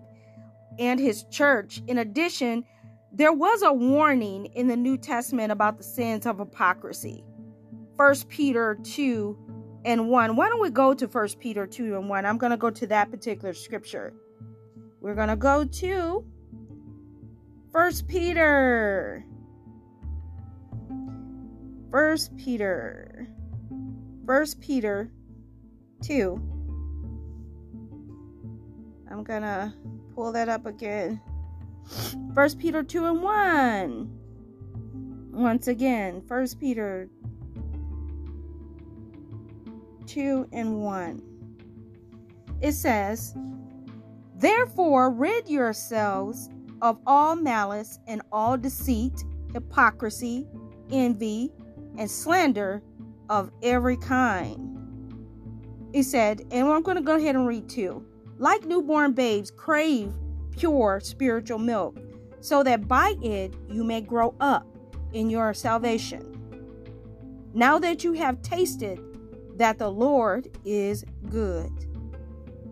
and 0.79 0.99
his 0.99 1.23
church. 1.25 1.81
In 1.87 1.97
addition, 1.97 2.63
there 3.11 3.33
was 3.33 3.61
a 3.61 3.71
warning 3.71 4.45
in 4.47 4.67
the 4.67 4.75
New 4.75 4.97
Testament 4.97 5.51
about 5.51 5.77
the 5.77 5.83
sins 5.83 6.25
of 6.25 6.39
hypocrisy. 6.39 7.23
1 7.95 8.15
Peter 8.27 8.77
2 8.83 9.37
and 9.85 10.09
1. 10.09 10.35
Why 10.35 10.49
don't 10.49 10.61
we 10.61 10.69
go 10.71 10.93
to 10.93 11.05
1 11.05 11.29
Peter 11.39 11.67
2 11.67 11.95
and 11.95 12.09
1? 12.09 12.25
I'm 12.25 12.37
going 12.37 12.51
to 12.51 12.57
go 12.57 12.69
to 12.71 12.87
that 12.87 13.11
particular 13.11 13.53
scripture. 13.53 14.13
We're 14.99 15.15
going 15.15 15.27
to 15.27 15.35
go 15.35 15.63
to 15.63 16.25
1 17.71 17.91
Peter. 18.07 19.25
1 21.89 22.17
Peter. 22.37 23.27
1 24.25 24.47
Peter 24.59 25.11
2. 26.01 26.49
I'm 29.11 29.23
going 29.23 29.43
to 29.43 29.71
pull 30.15 30.31
that 30.31 30.49
up 30.49 30.65
again. 30.65 31.21
First 32.33 32.59
Peter 32.59 32.83
2 32.83 33.05
and 33.05 33.21
1. 33.21 34.19
Once 35.31 35.67
again, 35.67 36.21
First 36.27 36.59
Peter 36.59 37.09
2 40.05 40.49
and 40.51 40.81
1. 40.81 41.21
It 42.61 42.73
says, 42.73 43.35
Therefore, 44.35 45.09
rid 45.11 45.49
yourselves 45.49 46.49
of 46.81 46.99
all 47.05 47.35
malice 47.35 47.99
and 48.07 48.21
all 48.31 48.57
deceit, 48.57 49.23
hypocrisy, 49.53 50.47
envy, 50.91 51.51
and 51.97 52.09
slander 52.09 52.81
of 53.29 53.51
every 53.61 53.97
kind. 53.97 54.69
It 55.93 56.03
said, 56.03 56.41
and 56.51 56.67
I'm 56.67 56.81
going 56.81 56.97
to 56.97 57.03
go 57.03 57.15
ahead 57.15 57.35
and 57.35 57.47
read 57.47 57.69
two 57.69 58.05
like 58.43 58.65
newborn 58.65 59.13
babes, 59.13 59.49
crave 59.49 60.11
pure 60.51 60.99
spiritual 61.01 61.57
milk, 61.57 61.97
so 62.41 62.61
that 62.61 62.89
by 62.89 63.15
it 63.21 63.53
you 63.69 63.85
may 63.85 64.01
grow 64.01 64.35
up 64.41 64.67
in 65.13 65.29
your 65.29 65.53
salvation. 65.53 66.29
Now 67.53 67.79
that 67.79 68.03
you 68.03 68.11
have 68.13 68.41
tasted 68.41 68.99
that 69.55 69.77
the 69.77 69.89
Lord 69.89 70.49
is 70.65 71.05
good. 71.29 71.71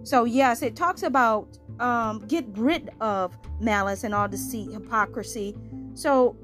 So, 0.04 0.26
yes, 0.26 0.62
it 0.62 0.76
talks 0.76 1.04
about 1.04 1.58
um, 1.80 2.20
get 2.28 2.46
rid 2.58 2.90
of 3.00 3.38
malice 3.62 4.04
and 4.04 4.14
all 4.14 4.28
deceit, 4.28 4.74
hypocrisy. 4.74 5.56
So, 5.94 6.36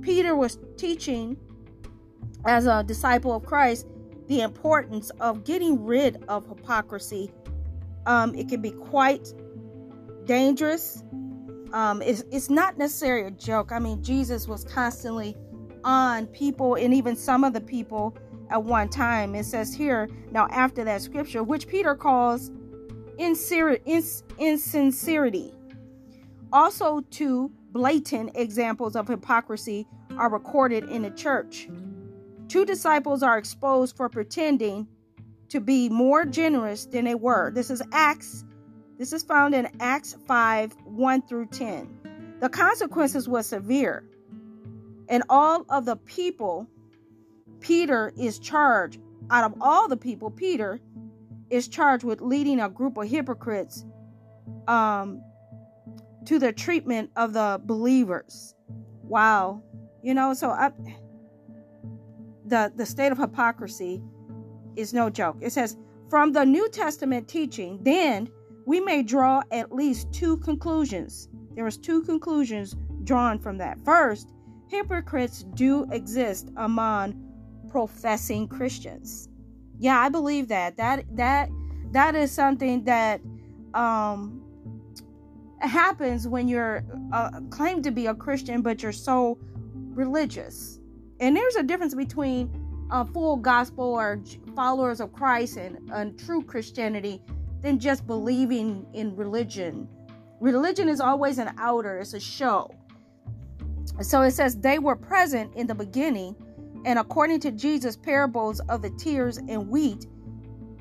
Peter 0.00 0.34
was 0.34 0.58
teaching 0.76 1.36
as 2.46 2.66
a 2.66 2.82
disciple 2.82 3.36
of 3.36 3.44
Christ 3.44 3.86
the 4.26 4.40
importance 4.40 5.10
of 5.20 5.44
getting 5.44 5.84
rid 5.84 6.24
of 6.26 6.48
hypocrisy 6.48 7.30
um, 8.06 8.34
it 8.34 8.48
can 8.48 8.60
be 8.60 8.70
quite 8.70 9.32
dangerous. 10.24 11.02
Um, 11.72 12.02
it's, 12.02 12.24
it's 12.30 12.50
not 12.50 12.78
necessarily 12.78 13.28
a 13.28 13.30
joke. 13.30 13.72
I 13.72 13.78
mean, 13.78 14.02
Jesus 14.02 14.48
was 14.48 14.64
constantly 14.64 15.36
on 15.84 16.26
people 16.26 16.74
and 16.74 16.92
even 16.92 17.16
some 17.16 17.44
of 17.44 17.52
the 17.52 17.60
people 17.60 18.16
at 18.50 18.62
one 18.62 18.88
time. 18.88 19.34
It 19.34 19.44
says 19.44 19.74
here, 19.74 20.08
now 20.30 20.48
after 20.50 20.84
that 20.84 21.02
scripture, 21.02 21.42
which 21.42 21.68
Peter 21.68 21.94
calls 21.94 22.50
insincerity. 23.18 25.52
Also, 26.52 27.00
two 27.10 27.52
blatant 27.70 28.32
examples 28.34 28.96
of 28.96 29.06
hypocrisy 29.06 29.86
are 30.16 30.30
recorded 30.30 30.88
in 30.88 31.02
the 31.02 31.10
church. 31.10 31.68
Two 32.48 32.64
disciples 32.64 33.22
are 33.22 33.38
exposed 33.38 33.96
for 33.96 34.08
pretending 34.08 34.88
to 35.50 35.60
be 35.60 35.88
more 35.88 36.24
generous 36.24 36.86
than 36.86 37.04
they 37.04 37.14
were. 37.14 37.50
This 37.50 37.70
is 37.70 37.82
Acts. 37.92 38.44
This 38.98 39.12
is 39.12 39.22
found 39.22 39.54
in 39.54 39.68
Acts 39.80 40.16
5 40.26 40.76
1 40.84 41.22
through 41.22 41.46
10. 41.46 42.36
The 42.40 42.48
consequences 42.48 43.28
were 43.28 43.42
severe, 43.42 44.04
and 45.08 45.22
all 45.28 45.64
of 45.68 45.84
the 45.84 45.96
people 45.96 46.68
Peter 47.60 48.12
is 48.18 48.38
charged, 48.38 49.00
out 49.30 49.44
of 49.44 49.54
all 49.60 49.86
the 49.86 49.96
people, 49.96 50.30
Peter 50.30 50.80
is 51.50 51.68
charged 51.68 52.04
with 52.04 52.20
leading 52.20 52.60
a 52.60 52.68
group 52.68 52.96
of 52.96 53.08
hypocrites 53.08 53.84
um, 54.66 55.22
to 56.24 56.38
the 56.38 56.52
treatment 56.52 57.10
of 57.16 57.32
the 57.32 57.60
believers. 57.64 58.54
Wow. 59.02 59.62
You 60.02 60.14
know, 60.14 60.34
so 60.34 60.50
I, 60.50 60.70
the, 62.46 62.72
the 62.74 62.86
state 62.86 63.12
of 63.12 63.18
hypocrisy 63.18 64.02
is 64.76 64.92
no 64.92 65.10
joke. 65.10 65.36
It 65.40 65.52
says, 65.52 65.76
from 66.08 66.32
the 66.32 66.44
New 66.44 66.68
Testament 66.68 67.28
teaching, 67.28 67.78
then 67.82 68.28
we 68.66 68.80
may 68.80 69.02
draw 69.02 69.42
at 69.50 69.72
least 69.72 70.12
two 70.12 70.36
conclusions. 70.38 71.28
There 71.54 71.64
was 71.64 71.76
two 71.76 72.02
conclusions 72.02 72.76
drawn 73.04 73.38
from 73.38 73.58
that. 73.58 73.78
First, 73.84 74.32
hypocrites 74.68 75.44
do 75.54 75.84
exist 75.90 76.50
among 76.56 77.14
professing 77.68 78.48
Christians. 78.48 79.28
Yeah, 79.78 79.98
I 79.98 80.08
believe 80.08 80.48
that. 80.48 80.76
That 80.76 81.04
that 81.16 81.48
that 81.92 82.14
is 82.14 82.30
something 82.30 82.84
that 82.84 83.20
um 83.74 84.42
happens 85.60 86.26
when 86.26 86.48
you're 86.48 86.84
uh, 87.12 87.40
claimed 87.50 87.84
to 87.84 87.90
be 87.90 88.06
a 88.06 88.14
Christian 88.14 88.62
but 88.62 88.82
you're 88.82 88.92
so 88.92 89.38
religious. 89.74 90.80
And 91.20 91.36
there's 91.36 91.56
a 91.56 91.62
difference 91.62 91.94
between 91.94 92.50
a 92.90 93.04
full 93.04 93.36
gospel 93.36 93.84
or 93.84 94.20
followers 94.54 95.00
of 95.00 95.12
Christ 95.12 95.56
and, 95.56 95.90
and 95.92 96.18
true 96.18 96.42
Christianity 96.42 97.22
than 97.62 97.78
just 97.78 98.06
believing 98.06 98.86
in 98.92 99.14
religion. 99.16 99.88
Religion 100.40 100.88
is 100.88 101.00
always 101.00 101.38
an 101.38 101.54
outer, 101.58 101.98
it's 101.98 102.14
a 102.14 102.20
show. 102.20 102.70
So 104.00 104.22
it 104.22 104.30
says 104.32 104.56
they 104.56 104.78
were 104.78 104.96
present 104.96 105.54
in 105.54 105.66
the 105.66 105.74
beginning, 105.74 106.34
and 106.84 106.98
according 106.98 107.40
to 107.40 107.50
Jesus' 107.50 107.96
parables 107.96 108.60
of 108.60 108.80
the 108.82 108.90
tares 108.90 109.36
and 109.36 109.68
wheat, 109.68 110.06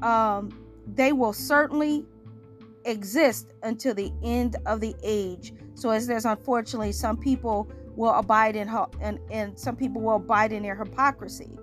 um, 0.01 0.49
they 0.87 1.11
will 1.11 1.33
certainly 1.33 2.05
exist 2.85 3.53
until 3.63 3.93
the 3.93 4.11
end 4.23 4.55
of 4.65 4.79
the 4.79 4.95
age. 5.03 5.53
So 5.73 5.89
as 5.89 6.07
there's 6.07 6.25
unfortunately 6.25 6.93
some 6.93 7.17
people 7.17 7.69
will 7.95 8.13
abide 8.13 8.55
in 8.55 8.69
and 9.01 9.19
and 9.29 9.59
some 9.59 9.75
people 9.75 10.01
will 10.01 10.15
abide 10.15 10.53
in 10.53 10.63
their 10.63 10.75
hypocrisy. 10.75 11.57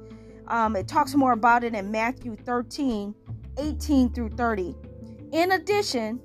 Um, 0.48 0.76
it 0.76 0.86
talks 0.86 1.14
more 1.14 1.32
about 1.32 1.64
it 1.64 1.74
in 1.74 1.90
Matthew 1.90 2.36
13, 2.36 3.14
18 3.58 4.12
through 4.12 4.30
30. 4.30 4.74
In 5.32 5.52
addition, 5.52 6.20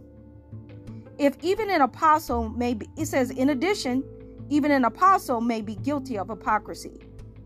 if 1.18 1.36
even 1.42 1.70
an 1.70 1.82
apostle 1.82 2.50
may 2.50 2.74
be, 2.74 2.88
it 2.98 3.08
says, 3.08 3.32
in 3.32 3.50
addition, 3.50 4.04
even 4.50 4.72
an 4.72 4.86
apostle 4.86 5.42
may 5.42 5.62
be 5.62 5.76
guilty 5.76 6.18
of 6.18 6.30
hypocrisy. 6.30 7.00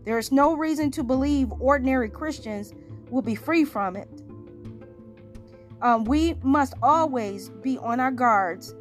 There 0.04 0.18
is 0.18 0.32
no 0.32 0.54
reason 0.54 0.90
to 0.92 1.02
believe 1.02 1.52
ordinary 1.60 2.08
Christians 2.08 2.72
will 3.10 3.22
be 3.22 3.34
free 3.34 3.64
from 3.64 3.96
it. 3.96 4.08
Um, 5.82 6.04
we 6.04 6.34
must 6.42 6.74
always 6.82 7.50
be 7.50 7.78
on 7.78 8.00
our 8.00 8.10
guards 8.10 8.74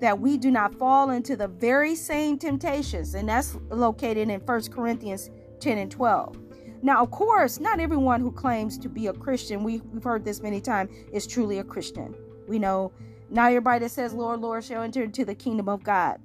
that 0.00 0.18
we 0.18 0.36
do 0.36 0.50
not 0.50 0.74
fall 0.74 1.10
into 1.10 1.36
the 1.36 1.48
very 1.48 1.94
same 1.94 2.38
temptations, 2.38 3.14
and 3.14 3.28
that's 3.28 3.56
located 3.70 4.28
in 4.28 4.40
1 4.40 4.62
Corinthians 4.70 5.30
10 5.60 5.78
and 5.78 5.90
12. 5.90 6.36
Now, 6.82 7.02
of 7.02 7.12
course, 7.12 7.60
not 7.60 7.78
everyone 7.78 8.20
who 8.20 8.32
claims 8.32 8.76
to 8.78 8.88
be 8.88 9.06
a 9.06 9.12
Christian, 9.12 9.62
we, 9.62 9.80
have 9.94 10.02
heard 10.02 10.24
this 10.24 10.42
many 10.42 10.60
times, 10.60 10.90
is 11.12 11.26
truly 11.26 11.58
a 11.58 11.64
Christian. 11.64 12.14
We 12.48 12.58
know 12.58 12.92
not 13.30 13.50
everybody 13.50 13.80
that 13.80 13.90
says, 13.90 14.12
Lord, 14.12 14.40
Lord, 14.40 14.64
shall 14.64 14.82
enter 14.82 15.04
into 15.04 15.24
the 15.24 15.34
kingdom 15.34 15.68
of 15.68 15.84
God. 15.84 16.20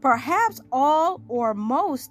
Perhaps 0.00 0.60
all 0.72 1.20
or 1.28 1.52
most 1.52 2.10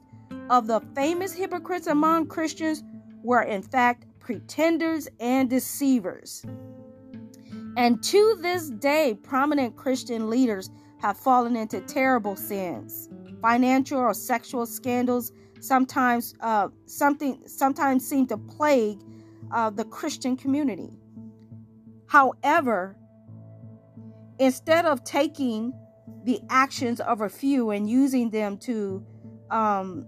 of 0.50 0.68
the 0.68 0.80
famous 0.96 1.34
hypocrites 1.34 1.88
among 1.88 2.28
Christians 2.28 2.84
were, 3.24 3.42
in 3.42 3.64
fact, 3.64 4.06
pretenders 4.20 5.08
and 5.20 5.50
deceivers. 5.50 6.46
And 7.78 8.02
to 8.04 8.38
this 8.42 8.70
day, 8.70 9.18
prominent 9.24 9.76
Christian 9.76 10.30
leaders 10.30 10.70
have 11.00 11.18
fallen 11.18 11.56
into 11.56 11.82
terrible 11.82 12.36
sins, 12.36 13.10
financial 13.42 14.00
or 14.00 14.14
sexual 14.14 14.66
scandals 14.66 15.32
sometimes 15.60 16.36
uh, 16.42 16.70
something 16.86 17.44
sometimes 17.48 18.08
seem 18.08 18.28
to 18.28 18.38
plague 18.38 19.00
uh, 19.52 19.70
the 19.70 19.86
Christian 19.86 20.36
community. 20.38 20.92
However, 22.08 22.96
instead 24.40 24.86
of 24.86 25.04
taking 25.04 25.74
the 26.24 26.40
actions 26.50 27.00
of 27.00 27.22
a 27.22 27.30
few 27.30 27.72
and 27.72 27.90
using 27.90 28.30
them 28.30 28.58
to 28.60 29.06
um, 29.50 30.08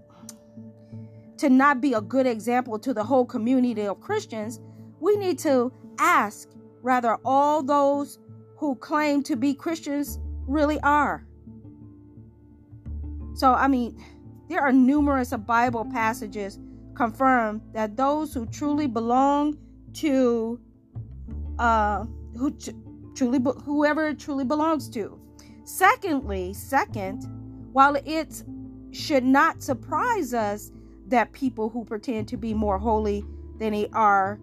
to 1.38 1.48
not 1.48 1.80
be 1.80 1.94
a 1.94 2.00
good 2.00 2.26
example 2.26 2.78
to 2.78 2.92
the 2.92 3.02
whole 3.02 3.24
community 3.24 3.86
of 3.86 4.00
Christians, 4.00 4.60
we 5.00 5.16
need 5.16 5.38
to 5.40 5.72
ask 5.98 6.50
rather 6.82 7.16
all 7.24 7.62
those 7.62 8.18
who 8.56 8.74
claim 8.76 9.22
to 9.22 9.36
be 9.36 9.54
Christians 9.54 10.18
really 10.46 10.78
are. 10.80 11.26
So 13.34 13.54
I 13.54 13.68
mean 13.68 14.02
there 14.50 14.60
are 14.60 14.72
numerous 14.72 15.30
Bible 15.30 15.84
passages 15.84 16.58
confirm 16.94 17.62
that 17.72 17.96
those 17.96 18.34
who 18.34 18.44
truly 18.46 18.88
belong 18.88 19.56
to 19.94 20.60
uh 21.60 22.04
who 22.36 22.50
truly 23.14 23.38
whoever 23.64 24.12
truly 24.12 24.44
belongs 24.44 24.88
to. 24.90 25.18
Secondly, 25.64 26.52
second, 26.52 27.22
while 27.72 27.96
it 28.04 28.42
should 28.90 29.22
not 29.22 29.62
surprise 29.62 30.34
us 30.34 30.72
that 31.06 31.30
people 31.32 31.68
who 31.68 31.84
pretend 31.84 32.26
to 32.26 32.36
be 32.36 32.52
more 32.52 32.78
holy 32.78 33.24
than 33.58 33.72
they 33.72 33.88
are 33.92 34.40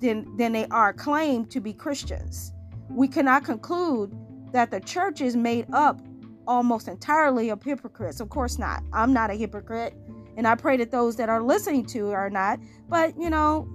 than, 0.00 0.36
than 0.36 0.52
they 0.52 0.66
are 0.66 0.92
claim 0.92 1.46
to 1.46 1.60
be 1.60 1.72
Christians. 1.72 2.52
We 2.88 3.08
cannot 3.08 3.42
conclude 3.44 4.16
that 4.52 4.70
the 4.70 4.78
church 4.78 5.20
is 5.20 5.34
made 5.34 5.66
up 5.72 6.00
almost 6.46 6.88
entirely 6.88 7.50
of 7.50 7.62
hypocrites. 7.62 8.20
Of 8.20 8.28
course 8.28 8.58
not. 8.58 8.82
I'm 8.92 9.12
not 9.12 9.30
a 9.30 9.34
hypocrite, 9.34 9.94
and 10.36 10.46
I 10.46 10.54
pray 10.54 10.76
that 10.78 10.90
those 10.90 11.16
that 11.16 11.28
are 11.28 11.42
listening 11.42 11.86
to 11.86 12.10
are 12.10 12.30
not. 12.30 12.60
But 12.88 13.18
you 13.18 13.30
know, 13.30 13.68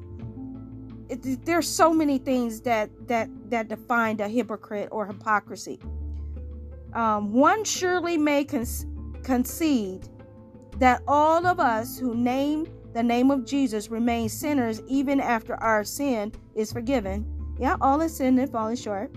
it, 1.09 1.45
there's 1.45 1.67
so 1.67 1.93
many 1.93 2.17
things 2.17 2.61
that 2.61 2.89
that 3.07 3.29
that 3.49 3.67
define 3.67 4.19
a 4.19 4.27
hypocrite 4.27 4.89
or 4.91 5.05
hypocrisy. 5.05 5.79
Um, 6.93 7.33
one 7.33 7.63
surely 7.65 8.17
may 8.17 8.45
con- 8.45 8.65
concede 9.23 10.07
that 10.79 11.01
all 11.07 11.45
of 11.45 11.59
us 11.59 11.97
who 11.97 12.15
name 12.15 12.67
the 12.93 13.03
name 13.03 13.29
of 13.29 13.45
Jesus 13.45 13.89
remain 13.91 14.29
sinners 14.29 14.81
even 14.87 15.19
after 15.19 15.55
our 15.55 15.83
sin 15.83 16.31
is 16.55 16.71
forgiven. 16.71 17.25
Yeah, 17.59 17.75
all 17.81 18.01
is 18.01 18.15
sin 18.15 18.39
and 18.39 18.49
falling 18.49 18.77
short. 18.77 19.13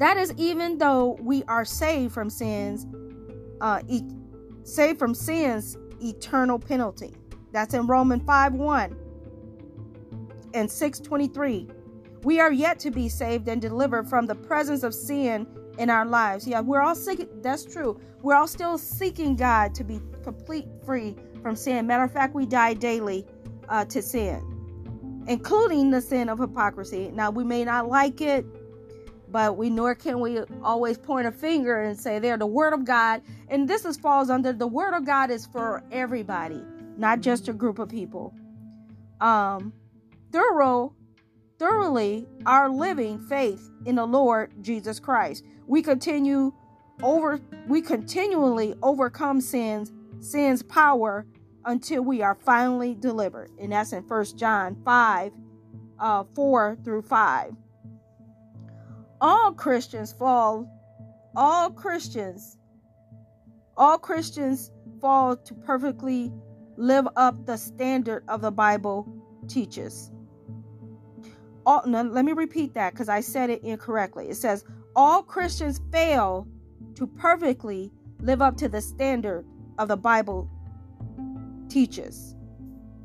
That 0.00 0.16
is 0.16 0.32
even 0.38 0.78
though 0.78 1.18
we 1.20 1.44
are 1.44 1.66
saved 1.66 2.14
from 2.14 2.30
sins, 2.30 2.86
uh, 3.60 3.82
e- 3.86 4.02
saved 4.64 4.98
from 4.98 5.14
sins 5.14 5.76
eternal 6.02 6.58
penalty. 6.58 7.14
That's 7.52 7.74
in 7.74 7.86
Romans 7.86 8.22
5 8.24 8.54
1 8.54 8.96
and 10.54 10.70
623. 10.70 11.68
We 12.22 12.40
are 12.40 12.50
yet 12.50 12.78
to 12.80 12.90
be 12.90 13.10
saved 13.10 13.46
and 13.48 13.60
delivered 13.60 14.08
from 14.08 14.24
the 14.24 14.34
presence 14.34 14.84
of 14.84 14.94
sin 14.94 15.46
in 15.78 15.90
our 15.90 16.06
lives. 16.06 16.48
Yeah, 16.48 16.60
we're 16.60 16.80
all 16.80 16.94
seeking, 16.94 17.28
that's 17.42 17.66
true. 17.66 18.00
We're 18.22 18.36
all 18.36 18.48
still 18.48 18.78
seeking 18.78 19.36
God 19.36 19.74
to 19.74 19.84
be 19.84 20.00
complete 20.22 20.66
free 20.82 21.14
from 21.42 21.56
sin. 21.56 21.86
Matter 21.86 22.04
of 22.04 22.12
fact, 22.12 22.34
we 22.34 22.46
die 22.46 22.72
daily 22.72 23.26
uh, 23.68 23.84
to 23.86 24.00
sin, 24.00 24.42
including 25.26 25.90
the 25.90 26.00
sin 26.00 26.30
of 26.30 26.38
hypocrisy. 26.38 27.10
Now, 27.12 27.30
we 27.30 27.44
may 27.44 27.64
not 27.66 27.88
like 27.88 28.22
it, 28.22 28.46
but 29.30 29.56
we 29.56 29.70
nor 29.70 29.94
can 29.94 30.20
we 30.20 30.40
always 30.62 30.98
point 30.98 31.26
a 31.26 31.32
finger 31.32 31.82
and 31.82 31.98
say 31.98 32.18
they're 32.18 32.36
the 32.36 32.46
word 32.46 32.72
of 32.72 32.84
God. 32.84 33.22
And 33.48 33.68
this 33.68 33.84
is 33.84 33.96
falls 33.96 34.30
under 34.30 34.52
the 34.52 34.66
word 34.66 34.94
of 34.94 35.04
God 35.04 35.30
is 35.30 35.46
for 35.46 35.82
everybody, 35.92 36.62
not 36.96 37.20
just 37.20 37.48
a 37.48 37.52
group 37.52 37.78
of 37.78 37.88
people. 37.88 38.34
Um, 39.20 39.72
thorough, 40.32 40.94
thoroughly 41.58 42.26
our 42.46 42.68
living 42.68 43.20
faith 43.20 43.70
in 43.84 43.96
the 43.96 44.06
Lord 44.06 44.52
Jesus 44.62 44.98
Christ. 44.98 45.44
We 45.66 45.82
continue 45.82 46.52
over 47.02 47.40
we 47.68 47.80
continually 47.80 48.74
overcome 48.82 49.40
sins, 49.40 49.92
sin's 50.20 50.62
power 50.62 51.26
until 51.64 52.02
we 52.02 52.22
are 52.22 52.34
finally 52.34 52.94
delivered. 52.94 53.50
And 53.60 53.72
that's 53.72 53.92
in 53.92 54.02
First 54.04 54.36
John 54.36 54.76
5, 54.84 55.32
uh, 55.98 56.24
4 56.34 56.78
through 56.82 57.02
5 57.02 57.54
all 59.20 59.52
Christians 59.52 60.12
fall, 60.12 60.68
all 61.36 61.70
Christians, 61.70 62.56
all 63.76 63.98
Christians 63.98 64.70
fall 65.00 65.36
to 65.36 65.54
perfectly 65.54 66.32
live 66.76 67.06
up 67.16 67.46
the 67.46 67.56
standard 67.56 68.24
of 68.28 68.40
the 68.40 68.50
Bible 68.50 69.06
teaches. 69.48 70.10
All, 71.66 71.82
now, 71.86 72.02
let 72.02 72.24
me 72.24 72.32
repeat 72.32 72.74
that 72.74 72.92
because 72.92 73.08
I 73.08 73.20
said 73.20 73.50
it 73.50 73.62
incorrectly. 73.62 74.28
It 74.30 74.36
says, 74.36 74.64
All 74.96 75.22
Christians 75.22 75.80
fail 75.92 76.48
to 76.94 77.06
perfectly 77.06 77.92
live 78.20 78.40
up 78.40 78.56
to 78.58 78.68
the 78.68 78.80
standard 78.80 79.44
of 79.78 79.88
the 79.88 79.96
Bible 79.96 80.50
teaches. 81.68 82.34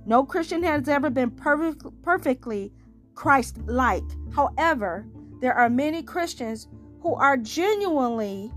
No 0.06 0.24
Christian 0.24 0.64
has 0.64 0.88
ever 0.88 1.10
been 1.10 1.32
perfect, 1.32 1.84
perfectly 2.02 2.72
Christ 3.14 3.58
like. 3.66 4.04
However, 4.34 5.06
there 5.42 5.54
are 5.54 5.70
many 5.70 6.02
Christians 6.04 6.68
who 7.02 7.16
are 7.16 7.38
genuinely, 7.38 8.52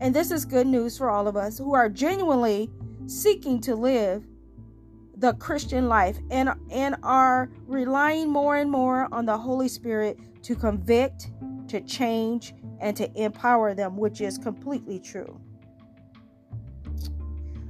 and 0.00 0.14
this 0.14 0.30
is 0.30 0.44
good 0.44 0.66
news 0.66 0.98
for 0.98 1.10
all 1.10 1.28
of 1.28 1.36
us, 1.36 1.58
who 1.58 1.74
are 1.74 1.88
genuinely 1.88 2.70
seeking 3.06 3.60
to 3.62 3.74
live 3.74 4.26
the 5.16 5.32
Christian 5.34 5.88
life 5.88 6.18
and, 6.30 6.50
and 6.70 6.96
are 7.02 7.50
relying 7.66 8.30
more 8.30 8.56
and 8.56 8.70
more 8.70 9.08
on 9.12 9.26
the 9.26 9.36
Holy 9.36 9.68
Spirit 9.68 10.18
to 10.42 10.54
convict, 10.54 11.30
to 11.68 11.80
change, 11.80 12.54
and 12.80 12.96
to 12.96 13.10
empower 13.20 13.74
them, 13.74 13.96
which 13.96 14.20
is 14.20 14.38
completely 14.38 15.00
true. 15.00 15.40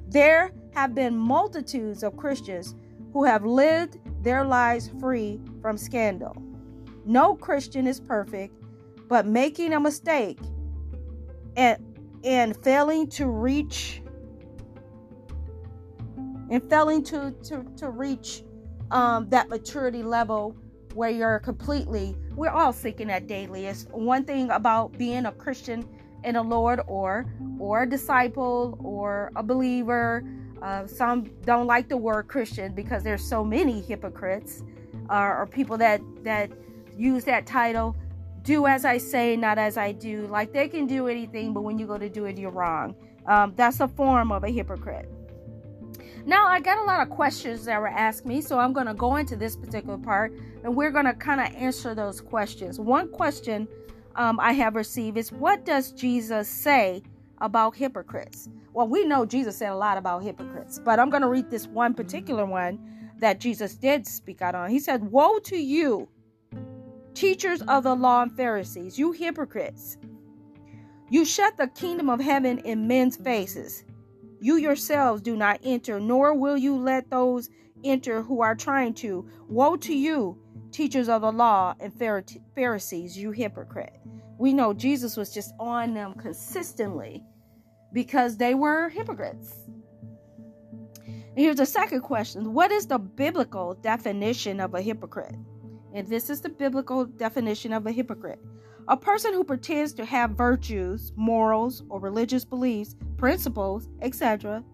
There 0.08 0.52
have 0.74 0.94
been 0.94 1.16
multitudes 1.16 2.02
of 2.02 2.16
Christians 2.16 2.74
who 3.12 3.24
have 3.24 3.44
lived 3.44 3.98
their 4.22 4.44
lives 4.44 4.90
free 5.00 5.40
from 5.62 5.76
scandal. 5.78 6.36
No 7.08 7.34
Christian 7.34 7.86
is 7.86 7.98
perfect, 7.98 8.54
but 9.08 9.24
making 9.24 9.72
a 9.72 9.80
mistake 9.80 10.38
and, 11.56 11.82
and 12.22 12.54
failing 12.62 13.08
to 13.12 13.28
reach 13.28 14.02
and 16.50 16.62
failing 16.68 17.02
to, 17.04 17.34
to, 17.44 17.64
to 17.78 17.88
reach 17.88 18.44
um, 18.90 19.26
that 19.30 19.48
maturity 19.48 20.02
level 20.02 20.54
where 20.92 21.08
you're 21.08 21.38
completely 21.38 22.14
we're 22.34 22.50
all 22.50 22.74
seeking 22.74 23.06
that 23.08 23.26
daily. 23.26 23.66
It's 23.66 23.86
one 23.90 24.24
thing 24.24 24.50
about 24.50 24.96
being 24.98 25.24
a 25.24 25.32
christian 25.32 25.88
in 26.24 26.34
the 26.34 26.42
lord 26.42 26.80
or 26.86 27.24
or 27.58 27.84
a 27.84 27.88
disciple 27.88 28.78
or 28.84 29.32
a 29.34 29.42
believer. 29.42 30.24
Uh, 30.60 30.86
some 30.86 31.24
don't 31.46 31.66
like 31.66 31.88
the 31.88 31.96
word 31.96 32.28
christian 32.28 32.74
because 32.74 33.02
there's 33.02 33.24
so 33.24 33.42
many 33.42 33.80
hypocrites 33.80 34.62
uh, 35.08 35.34
or 35.38 35.46
people 35.46 35.78
that 35.78 36.02
that 36.22 36.50
use 36.98 37.24
that 37.24 37.46
title 37.46 37.96
do 38.42 38.66
as 38.66 38.84
i 38.84 38.98
say 38.98 39.36
not 39.36 39.58
as 39.58 39.76
i 39.76 39.92
do 39.92 40.26
like 40.26 40.52
they 40.52 40.68
can 40.68 40.86
do 40.86 41.08
anything 41.08 41.52
but 41.52 41.62
when 41.62 41.78
you 41.78 41.86
go 41.86 41.96
to 41.96 42.08
do 42.08 42.24
it 42.24 42.38
you're 42.38 42.50
wrong 42.50 42.94
um, 43.26 43.52
that's 43.56 43.80
a 43.80 43.88
form 43.88 44.32
of 44.32 44.44
a 44.44 44.48
hypocrite 44.48 45.08
now, 46.28 46.46
I 46.46 46.60
got 46.60 46.76
a 46.76 46.82
lot 46.82 47.00
of 47.00 47.08
questions 47.08 47.64
that 47.64 47.80
were 47.80 47.88
asked 47.88 48.26
me, 48.26 48.42
so 48.42 48.58
I'm 48.58 48.74
going 48.74 48.86
to 48.86 48.92
go 48.92 49.16
into 49.16 49.34
this 49.34 49.56
particular 49.56 49.96
part 49.96 50.30
and 50.62 50.76
we're 50.76 50.90
going 50.90 51.06
to 51.06 51.14
kind 51.14 51.40
of 51.40 51.46
answer 51.56 51.94
those 51.94 52.20
questions. 52.20 52.78
One 52.78 53.10
question 53.10 53.66
um, 54.14 54.38
I 54.38 54.52
have 54.52 54.74
received 54.74 55.16
is 55.16 55.32
What 55.32 55.64
does 55.64 55.90
Jesus 55.92 56.46
say 56.46 57.02
about 57.40 57.76
hypocrites? 57.76 58.50
Well, 58.74 58.88
we 58.88 59.04
know 59.04 59.24
Jesus 59.24 59.56
said 59.56 59.70
a 59.70 59.76
lot 59.76 59.96
about 59.96 60.22
hypocrites, 60.22 60.78
but 60.84 61.00
I'm 61.00 61.08
going 61.08 61.22
to 61.22 61.28
read 61.28 61.50
this 61.50 61.66
one 61.66 61.94
particular 61.94 62.44
one 62.44 62.78
that 63.20 63.40
Jesus 63.40 63.74
did 63.76 64.06
speak 64.06 64.42
out 64.42 64.54
on. 64.54 64.68
He 64.68 64.80
said, 64.80 65.02
Woe 65.10 65.38
to 65.44 65.56
you, 65.56 66.10
teachers 67.18 67.62
of 67.62 67.82
the 67.82 67.96
law 67.96 68.22
and 68.22 68.36
Pharisees, 68.36 68.96
you 68.96 69.10
hypocrites! 69.10 69.98
You 71.10 71.24
shut 71.24 71.56
the 71.56 71.66
kingdom 71.66 72.08
of 72.08 72.20
heaven 72.20 72.58
in 72.58 72.86
men's 72.86 73.16
faces. 73.16 73.82
You 74.40 74.54
yourselves 74.54 75.20
do 75.20 75.34
not 75.34 75.58
enter, 75.64 75.98
nor 75.98 76.32
will 76.32 76.56
you 76.56 76.76
let 76.76 77.10
those 77.10 77.50
enter 77.82 78.22
who 78.22 78.40
are 78.40 78.54
trying 78.54 78.94
to. 78.94 79.28
Woe 79.48 79.76
to 79.78 79.96
you, 79.96 80.38
teachers 80.70 81.08
of 81.08 81.22
the 81.22 81.32
law 81.32 81.74
and 81.80 81.92
Pharisees, 82.54 83.18
you 83.18 83.32
hypocrite. 83.32 83.98
We 84.38 84.52
know 84.52 84.72
Jesus 84.72 85.16
was 85.16 85.34
just 85.34 85.52
on 85.58 85.94
them 85.94 86.14
consistently 86.14 87.24
because 87.92 88.36
they 88.36 88.54
were 88.54 88.90
hypocrites. 88.90 89.68
here's 91.34 91.58
a 91.58 91.66
second 91.66 92.02
question 92.02 92.52
What 92.52 92.70
is 92.70 92.86
the 92.86 92.98
biblical 92.98 93.74
definition 93.74 94.60
of 94.60 94.74
a 94.74 94.80
hypocrite? 94.80 95.34
And 95.98 96.06
this 96.06 96.30
is 96.30 96.40
the 96.40 96.48
biblical 96.48 97.04
definition 97.04 97.72
of 97.72 97.84
a 97.86 97.90
hypocrite 97.90 98.38
a 98.86 98.96
person 98.96 99.34
who 99.34 99.44
pretends 99.44 99.92
to 99.92 100.04
have 100.04 100.30
virtues, 100.30 101.12
morals, 101.16 101.82
or 101.90 102.00
religious 102.00 102.44
beliefs, 102.44 102.96
principles, 103.18 103.88
etc., 104.00 104.64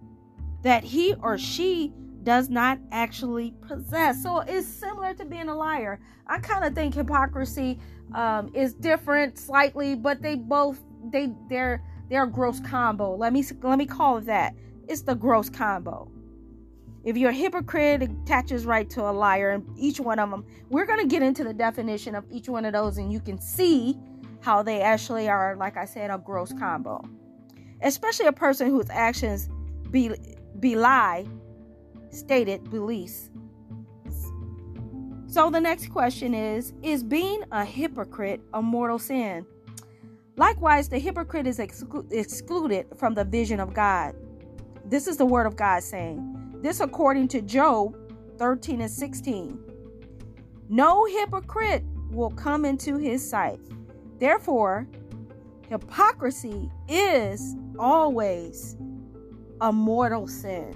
that 0.63 0.85
he 0.85 1.15
or 1.15 1.37
she 1.37 1.93
does 2.23 2.49
not 2.49 2.79
actually 2.93 3.55
possess. 3.67 4.23
So 4.23 4.41
it's 4.41 4.69
similar 4.69 5.15
to 5.15 5.25
being 5.25 5.49
a 5.49 5.55
liar. 5.55 5.99
I 6.27 6.39
kind 6.39 6.65
of 6.65 6.75
think 6.75 6.95
hypocrisy 6.95 7.81
um, 8.15 8.53
is 8.55 8.75
different 8.75 9.39
slightly, 9.39 9.97
but 9.97 10.21
they 10.21 10.37
both 10.37 10.79
they 11.11 11.33
they're 11.49 11.83
they're 12.11 12.25
a 12.25 12.31
gross 12.31 12.61
combo. 12.61 13.17
Let 13.17 13.33
me 13.33 13.43
let 13.63 13.79
me 13.79 13.87
call 13.87 14.19
it 14.19 14.27
that. 14.27 14.55
It's 14.89 15.03
the 15.03 15.15
gross 15.15 15.49
combo. 15.49 16.11
If 17.05 17.19
you're 17.19 17.31
a 17.31 17.35
hypocrite, 17.35 18.03
attaches 18.03 18.65
right 18.65 18.89
to 18.91 19.03
a 19.03 19.13
liar, 19.13 19.51
and 19.51 19.65
each 19.79 20.01
one 20.01 20.19
of 20.19 20.31
them, 20.31 20.45
we're 20.71 20.87
going 20.87 21.01
to 21.01 21.07
get 21.07 21.23
into 21.23 21.45
the 21.45 21.53
definition 21.53 22.15
of 22.15 22.25
each 22.31 22.49
one 22.49 22.65
of 22.65 22.73
those, 22.73 22.97
and 22.97 23.13
you 23.13 23.21
can 23.21 23.39
see 23.39 23.99
how 24.41 24.63
they 24.63 24.81
actually 24.81 25.29
are, 25.29 25.55
like 25.57 25.77
I 25.77 25.85
said, 25.85 26.11
a 26.11 26.19
gross 26.19 26.53
combo. 26.53 27.05
Especially 27.83 28.27
a 28.27 28.33
person 28.33 28.71
whose 28.71 28.89
actions 28.89 29.51
be, 29.91 30.13
belie 30.61 31.27
stated 32.11 32.71
beliefs. 32.71 33.31
So 35.27 35.51
the 35.51 35.61
next 35.61 35.91
question 35.91 36.33
is 36.33 36.73
Is 36.83 37.03
being 37.03 37.43
a 37.51 37.65
hypocrite 37.65 38.41
a 38.55 38.63
mortal 38.63 38.99
sin? 38.99 39.45
Likewise, 40.37 40.89
the 40.89 40.99
hypocrite 40.99 41.47
is 41.47 41.59
exclu- 41.59 42.11
excluded 42.13 42.87
from 42.97 43.15
the 43.15 43.25
vision 43.25 43.61
of 43.61 43.75
God. 43.75 44.15
This 44.87 45.07
is 45.07 45.17
the 45.17 45.27
word 45.27 45.47
of 45.47 45.57
God 45.57 45.83
saying. 45.83 46.44
This 46.65 46.81
according 46.81 47.29
to 47.29 47.43
Job 47.43 47.95
13 48.39 48.81
and 48.81 48.91
16. 48.91 49.63
No 50.71 51.05
hypocrite 51.05 51.85
will 52.11 52.31
come 52.31 52.65
into 52.65 52.97
his 52.97 53.29
sight. 53.29 53.61
Therefore, 54.19 54.89
hypocrisy 55.69 56.71
is 56.89 57.55
always 57.79 58.79
a 59.61 59.71
mortal 59.71 60.27
sin. 60.27 60.75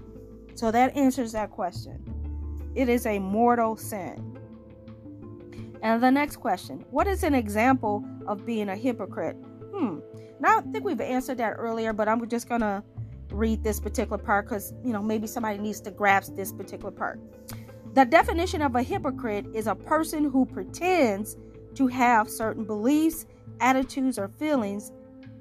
So 0.57 0.71
that 0.71 0.95
answers 0.95 1.33
that 1.33 1.53
question. 1.53 2.05
It 2.75 2.91
is 2.91 3.07
a 3.07 3.19
mortal 3.19 3.75
sin. 3.75 4.39
And 5.83 6.03
the 6.03 6.11
next 6.11 6.37
question 6.37 6.85
What 6.91 7.07
is 7.07 7.23
an 7.23 7.35
example 7.35 8.05
of 8.27 8.45
being 8.45 8.69
a 8.69 8.77
hypocrite? 8.77 9.37
Hmm. 9.75 10.01
Now, 10.39 10.59
I 10.59 10.61
think 10.61 10.85
we've 10.85 11.01
answered 11.01 11.39
that 11.39 11.55
earlier, 11.57 11.95
but 11.95 12.09
I'm 12.09 12.29
just 12.29 12.47
going 12.47 12.61
to 12.61 12.83
read 13.31 13.63
this 13.63 13.81
particular 13.81 14.19
part 14.19 14.47
because, 14.47 14.73
you 14.85 14.93
know, 14.93 15.03
maybe 15.03 15.27
somebody 15.27 15.59
needs 15.59 15.81
to 15.83 15.91
grasp 15.91 16.35
this 16.35 16.53
particular 16.53 16.91
part. 16.91 17.21
The 17.95 18.05
definition 18.05 18.63
of 18.63 18.75
a 18.75 18.83
hypocrite 18.83 19.47
is 19.55 19.67
a 19.67 19.75
person 19.75 20.31
who 20.31 20.47
pretends 20.47 21.37
to 21.75 21.87
have 21.89 22.29
certain 22.31 22.65
beliefs, 22.65 23.27
attitudes, 23.61 24.19
or 24.19 24.29
feelings 24.29 24.93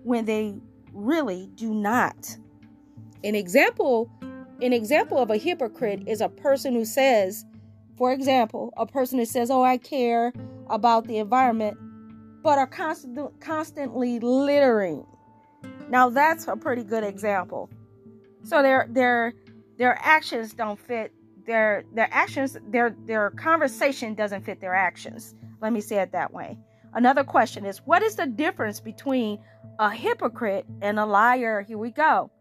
when 0.03 0.25
they 0.25 0.55
really 0.93 1.49
do 1.55 1.73
not. 1.73 2.37
An 3.23 3.35
example 3.35 4.09
an 4.59 4.73
example 4.73 5.19
of 5.19 5.29
a 5.29 5.37
hypocrite 5.37 6.07
is 6.07 6.19
a 6.19 6.29
person 6.29 6.73
who 6.73 6.83
says, 6.83 7.45
for 7.95 8.11
example, 8.11 8.73
a 8.75 8.87
person 8.87 9.19
who 9.19 9.25
says, 9.25 9.51
"Oh, 9.51 9.63
I 9.63 9.77
care 9.77 10.33
about 10.67 11.05
the 11.05 11.19
environment," 11.19 11.77
but 12.41 12.57
are 12.57 12.65
constant, 12.65 13.39
constantly 13.39 14.19
littering. 14.19 15.05
Now 15.89 16.09
that's 16.09 16.47
a 16.47 16.55
pretty 16.55 16.83
good 16.83 17.03
example. 17.03 17.69
So 18.43 18.61
their 18.61 18.87
their 18.89 19.33
their 19.77 19.97
actions 20.01 20.53
don't 20.53 20.79
fit 20.79 21.13
their 21.45 21.83
their 21.93 22.09
actions 22.11 22.57
their 22.69 22.95
their 23.05 23.31
conversation 23.31 24.13
doesn't 24.13 24.43
fit 24.43 24.59
their 24.59 24.75
actions. 24.75 25.35
Let 25.61 25.73
me 25.73 25.81
say 25.81 25.97
it 25.97 26.11
that 26.11 26.33
way. 26.33 26.57
Another 26.93 27.23
question 27.23 27.65
is 27.65 27.79
what 27.79 28.01
is 28.03 28.15
the 28.15 28.27
difference 28.27 28.79
between 28.79 29.39
a 29.79 29.89
hypocrite 29.89 30.65
and 30.81 30.99
a 30.99 31.05
liar? 31.05 31.61
Here 31.61 31.77
we 31.77 31.91
go. 31.91 32.31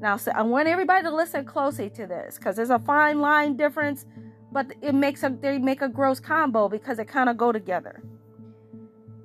Now, 0.00 0.16
so 0.16 0.30
I 0.32 0.42
want 0.42 0.68
everybody 0.68 1.02
to 1.02 1.14
listen 1.14 1.44
closely 1.44 1.90
to 1.90 2.06
this 2.06 2.36
because 2.38 2.54
there's 2.56 2.70
a 2.70 2.78
fine 2.78 3.20
line 3.20 3.56
difference, 3.56 4.06
but 4.52 4.72
it 4.80 4.94
makes 4.94 5.22
a 5.22 5.30
they 5.40 5.58
make 5.58 5.82
a 5.82 5.88
gross 5.88 6.20
combo 6.20 6.68
because 6.68 6.98
they 6.98 7.04
kind 7.04 7.28
of 7.28 7.36
go 7.36 7.50
together. 7.50 8.02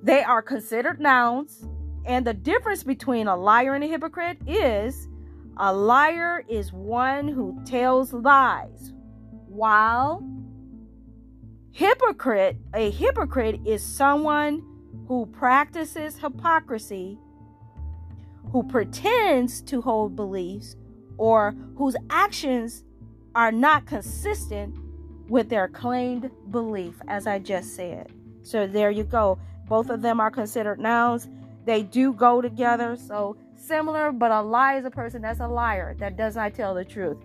They 0.02 0.22
are 0.22 0.42
considered 0.42 1.00
nouns, 1.00 1.66
and 2.04 2.26
the 2.26 2.34
difference 2.34 2.82
between 2.82 3.26
a 3.28 3.36
liar 3.36 3.74
and 3.74 3.84
a 3.84 3.86
hypocrite 3.86 4.38
is 4.46 5.08
a 5.56 5.72
liar 5.72 6.44
is 6.48 6.72
one 6.72 7.28
who 7.28 7.58
tells 7.64 8.12
lies, 8.12 8.92
while 9.46 10.22
hypocrite, 11.70 12.56
a 12.74 12.90
hypocrite 12.90 13.60
is 13.64 13.82
someone 13.82 14.62
who 15.06 15.26
practices 15.26 16.18
hypocrisy, 16.18 17.18
who 18.50 18.62
pretends 18.64 19.60
to 19.62 19.80
hold 19.80 20.16
beliefs, 20.16 20.76
or 21.18 21.54
whose 21.76 21.96
actions 22.10 22.84
are 23.34 23.52
not 23.52 23.86
consistent 23.86 24.74
with 25.28 25.48
their 25.48 25.68
claimed 25.68 26.30
belief, 26.50 27.00
as 27.08 27.26
I 27.26 27.38
just 27.38 27.74
said. 27.74 28.12
So 28.42 28.66
there 28.66 28.90
you 28.90 29.04
go. 29.04 29.38
Both 29.68 29.88
of 29.88 30.02
them 30.02 30.20
are 30.20 30.30
considered 30.30 30.78
nouns. 30.78 31.28
They 31.64 31.82
do 31.82 32.12
go 32.12 32.40
together. 32.40 32.96
So 32.96 33.36
similar, 33.56 34.12
but 34.12 34.30
a 34.30 34.42
lie 34.42 34.76
is 34.76 34.84
a 34.84 34.90
person 34.90 35.22
that's 35.22 35.40
a 35.40 35.48
liar 35.48 35.94
that 35.98 36.16
does 36.16 36.36
not 36.36 36.54
tell 36.54 36.74
the 36.74 36.84
truth. 36.84 37.18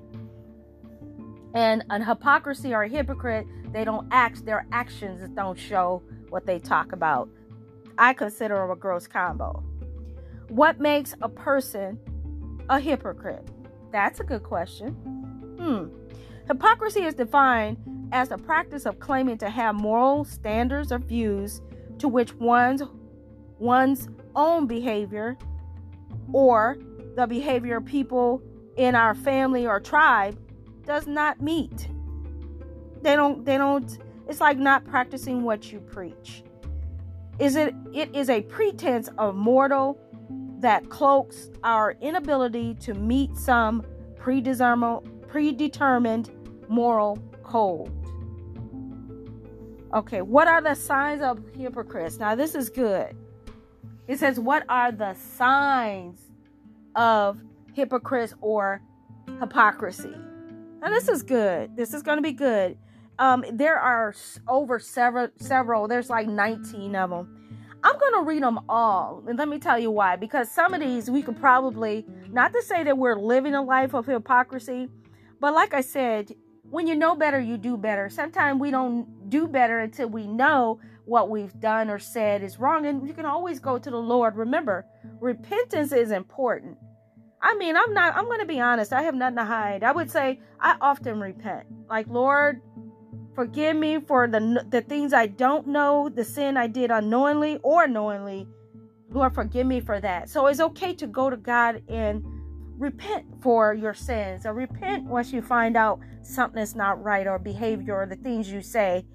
And 1.54 1.84
an 1.90 2.04
hypocrisy 2.04 2.74
or 2.74 2.84
a 2.84 2.90
hypocrite, 2.90 3.48
they 3.72 3.84
don't 3.84 4.08
act, 4.12 4.46
their 4.46 4.66
actions 4.72 5.28
don't 5.36 5.58
show 5.58 6.04
what 6.30 6.46
they 6.46 6.60
talk 6.60 6.92
about. 6.92 7.30
I 7.98 8.14
consider 8.14 8.56
them 8.56 8.72
a 8.72 8.76
gross 8.76 9.08
combo. 9.08 9.64
What 10.48 10.80
makes 10.80 11.16
a 11.22 11.30
person 11.30 12.00
a 12.70 12.80
hypocrite? 12.80 13.48
That's 13.92 14.20
a 14.20 14.24
good 14.24 14.44
question. 14.44 14.92
Hmm. 15.60 15.88
Hypocrisy 16.48 17.04
is 17.04 17.14
defined 17.14 17.78
as 18.12 18.30
the 18.30 18.38
practice 18.38 18.86
of 18.86 19.00
claiming 19.00 19.38
to 19.40 19.50
have 19.50 19.76
moral 19.76 20.24
standards 20.24 20.92
or 20.92 21.00
views 21.00 21.62
to 22.00 22.08
which 22.08 22.34
one's 22.36 22.82
one's 23.60 24.08
own 24.40 24.66
behavior 24.66 25.38
or 26.32 26.78
the 27.16 27.28
behavior 27.28 27.78
of 27.78 27.86
people 27.86 28.42
in 28.78 28.96
our 28.96 29.14
family 29.14 29.68
or 29.68 29.80
tribe 29.80 30.40
does 30.86 31.06
not 31.06 31.42
meet. 31.42 31.90
They 33.02 33.16
don't 33.16 33.46
they 33.46 33.58
don't 33.58 33.98
it's 34.28 34.42
like 34.42 34.58
not 34.58 34.86
practicing 34.86 35.44
what 35.44 35.72
you 35.72 35.80
preach. 35.80 36.44
Is 37.40 37.56
it 37.56 37.74
it 37.94 38.16
is 38.16 38.30
a 38.30 38.42
pretense 38.42 39.10
of 39.18 39.36
mortal 39.36 40.00
that 40.60 40.90
cloaks 40.90 41.50
our 41.64 41.96
inability 42.02 42.76
to 42.76 42.94
meet 42.94 43.36
some 43.36 43.84
predetermined 44.18 46.32
moral 46.68 47.18
code. 47.44 47.92
Okay, 49.94 50.22
what 50.22 50.48
are 50.48 50.62
the 50.62 50.76
signs 50.76 51.22
of 51.22 51.42
hypocrites? 51.58 52.20
Now 52.20 52.36
this 52.36 52.56
is 52.56 52.70
good. 52.70 53.16
It 54.10 54.18
says, 54.18 54.40
What 54.40 54.66
are 54.68 54.92
the 54.92 55.14
signs 55.14 56.20
of 56.96 57.40
hypocrites 57.74 58.34
or 58.42 58.82
hypocrisy? 59.40 60.16
Now 60.82 60.90
this 60.90 61.08
is 61.08 61.22
good. 61.22 61.78
This 61.78 61.94
is 61.94 62.02
going 62.02 62.18
to 62.18 62.24
be 62.24 62.32
good. 62.32 62.78
Um, 63.20 63.46
there 63.52 63.78
are 63.78 64.16
over 64.48 64.80
several, 64.80 65.28
several. 65.36 65.88
There's 65.88 66.10
like 66.10 66.28
19 66.28 66.96
of 66.96 67.10
them. 67.12 67.60
I'm 67.84 68.00
going 68.00 68.14
to 68.14 68.22
read 68.22 68.42
them 68.42 68.60
all. 68.68 69.24
And 69.28 69.38
let 69.38 69.48
me 69.48 69.60
tell 69.60 69.78
you 69.78 69.92
why. 69.92 70.16
Because 70.16 70.50
some 70.50 70.74
of 70.74 70.80
these 70.82 71.12
we 71.12 71.22
could 71.22 71.40
probably, 71.40 72.04
not 72.32 72.52
to 72.54 72.64
say 72.64 72.84
that 72.84 72.98
we're 72.98 73.16
living 73.16 73.54
a 73.54 73.62
life 73.62 73.94
of 73.94 74.08
hypocrisy, 74.08 74.90
but 75.40 75.54
like 75.54 75.76
I 75.76 75.82
said, 75.82 76.34
when 76.70 76.88
you 76.88 76.96
know 76.96 77.16
better, 77.16 77.40
you 77.40 77.58
do 77.58 77.78
better. 77.78 78.10
Sometimes 78.10 78.60
we 78.60 78.72
don't 78.72 79.30
do 79.30 79.48
better 79.48 79.80
until 79.80 80.08
we 80.10 80.26
know 80.26 80.80
what 81.10 81.30
we've 81.30 81.60
done 81.60 81.90
or 81.90 82.00
said 82.00 82.44
is 82.44 82.60
wrong. 82.60 82.86
And 82.86 83.08
you 83.08 83.14
can 83.14 83.26
always 83.26 83.60
go 83.60 83.78
to 83.78 83.90
the 83.90 83.98
Lord. 83.98 84.36
Remember, 84.36 84.86
repentance 85.20 85.92
is 85.92 86.12
important. 86.12 86.78
I 87.42 87.56
mean, 87.56 87.76
I'm 87.76 87.94
not, 87.94 88.16
I'm 88.16 88.26
going 88.26 88.42
to 88.42 88.46
be 88.46 88.60
honest. 88.60 88.94
I 88.94 89.02
have 89.04 89.16
nothing 89.16 89.38
to 89.38 89.46
hide. 89.46 89.84
I 89.84 89.92
would 89.92 90.12
say 90.12 90.40
I 90.60 90.76
often 90.82 91.20
repent. 91.20 91.66
Like, 91.90 92.08
Lord, 92.08 92.62
forgive 93.34 93.76
me 93.76 94.00
for 94.00 94.28
the, 94.28 94.66
the 94.70 94.82
things 94.82 95.14
I 95.14 95.28
don't 95.28 95.68
know, 95.68 96.10
the 96.10 96.24
sin 96.24 96.58
I 96.58 96.68
did 96.68 96.92
unknowingly 96.92 97.60
or 97.64 97.88
knowingly. 97.88 98.48
Lord, 99.10 99.34
forgive 99.34 99.66
me 99.66 99.80
for 99.80 100.00
that. 100.00 100.30
So 100.30 100.48
it's 100.48 100.60
okay 100.60 100.94
to 100.96 101.08
go 101.08 101.30
to 101.30 101.38
God 101.38 101.82
and 101.88 102.24
repent 102.78 103.26
for 103.42 103.74
your 103.74 103.94
sins 103.94 104.46
or 104.46 104.54
repent 104.54 105.06
once 105.06 105.34
you 105.34 105.42
find 105.42 105.76
out 105.76 106.00
something 106.22 106.62
is 106.62 106.76
not 106.76 107.02
right 107.04 107.26
or 107.26 107.40
behavior 107.40 107.96
or 107.96 108.06
the 108.06 108.16
things 108.18 108.52
you 108.52 108.62
say. 108.62 109.06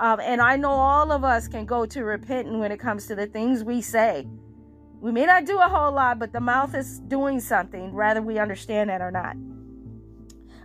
Um, 0.00 0.18
and 0.20 0.40
I 0.40 0.56
know 0.56 0.70
all 0.70 1.12
of 1.12 1.24
us 1.24 1.46
can 1.46 1.66
go 1.66 1.84
to 1.84 2.04
repenting 2.04 2.58
when 2.58 2.72
it 2.72 2.80
comes 2.80 3.06
to 3.08 3.14
the 3.14 3.26
things 3.26 3.62
we 3.62 3.82
say. 3.82 4.26
We 5.00 5.12
may 5.12 5.26
not 5.26 5.44
do 5.44 5.58
a 5.58 5.68
whole 5.68 5.92
lot, 5.92 6.18
but 6.18 6.32
the 6.32 6.40
mouth 6.40 6.74
is 6.74 7.00
doing 7.00 7.38
something, 7.38 7.92
whether 7.92 8.22
we 8.22 8.38
understand 8.38 8.88
that 8.88 9.02
or 9.02 9.10
not. 9.10 9.36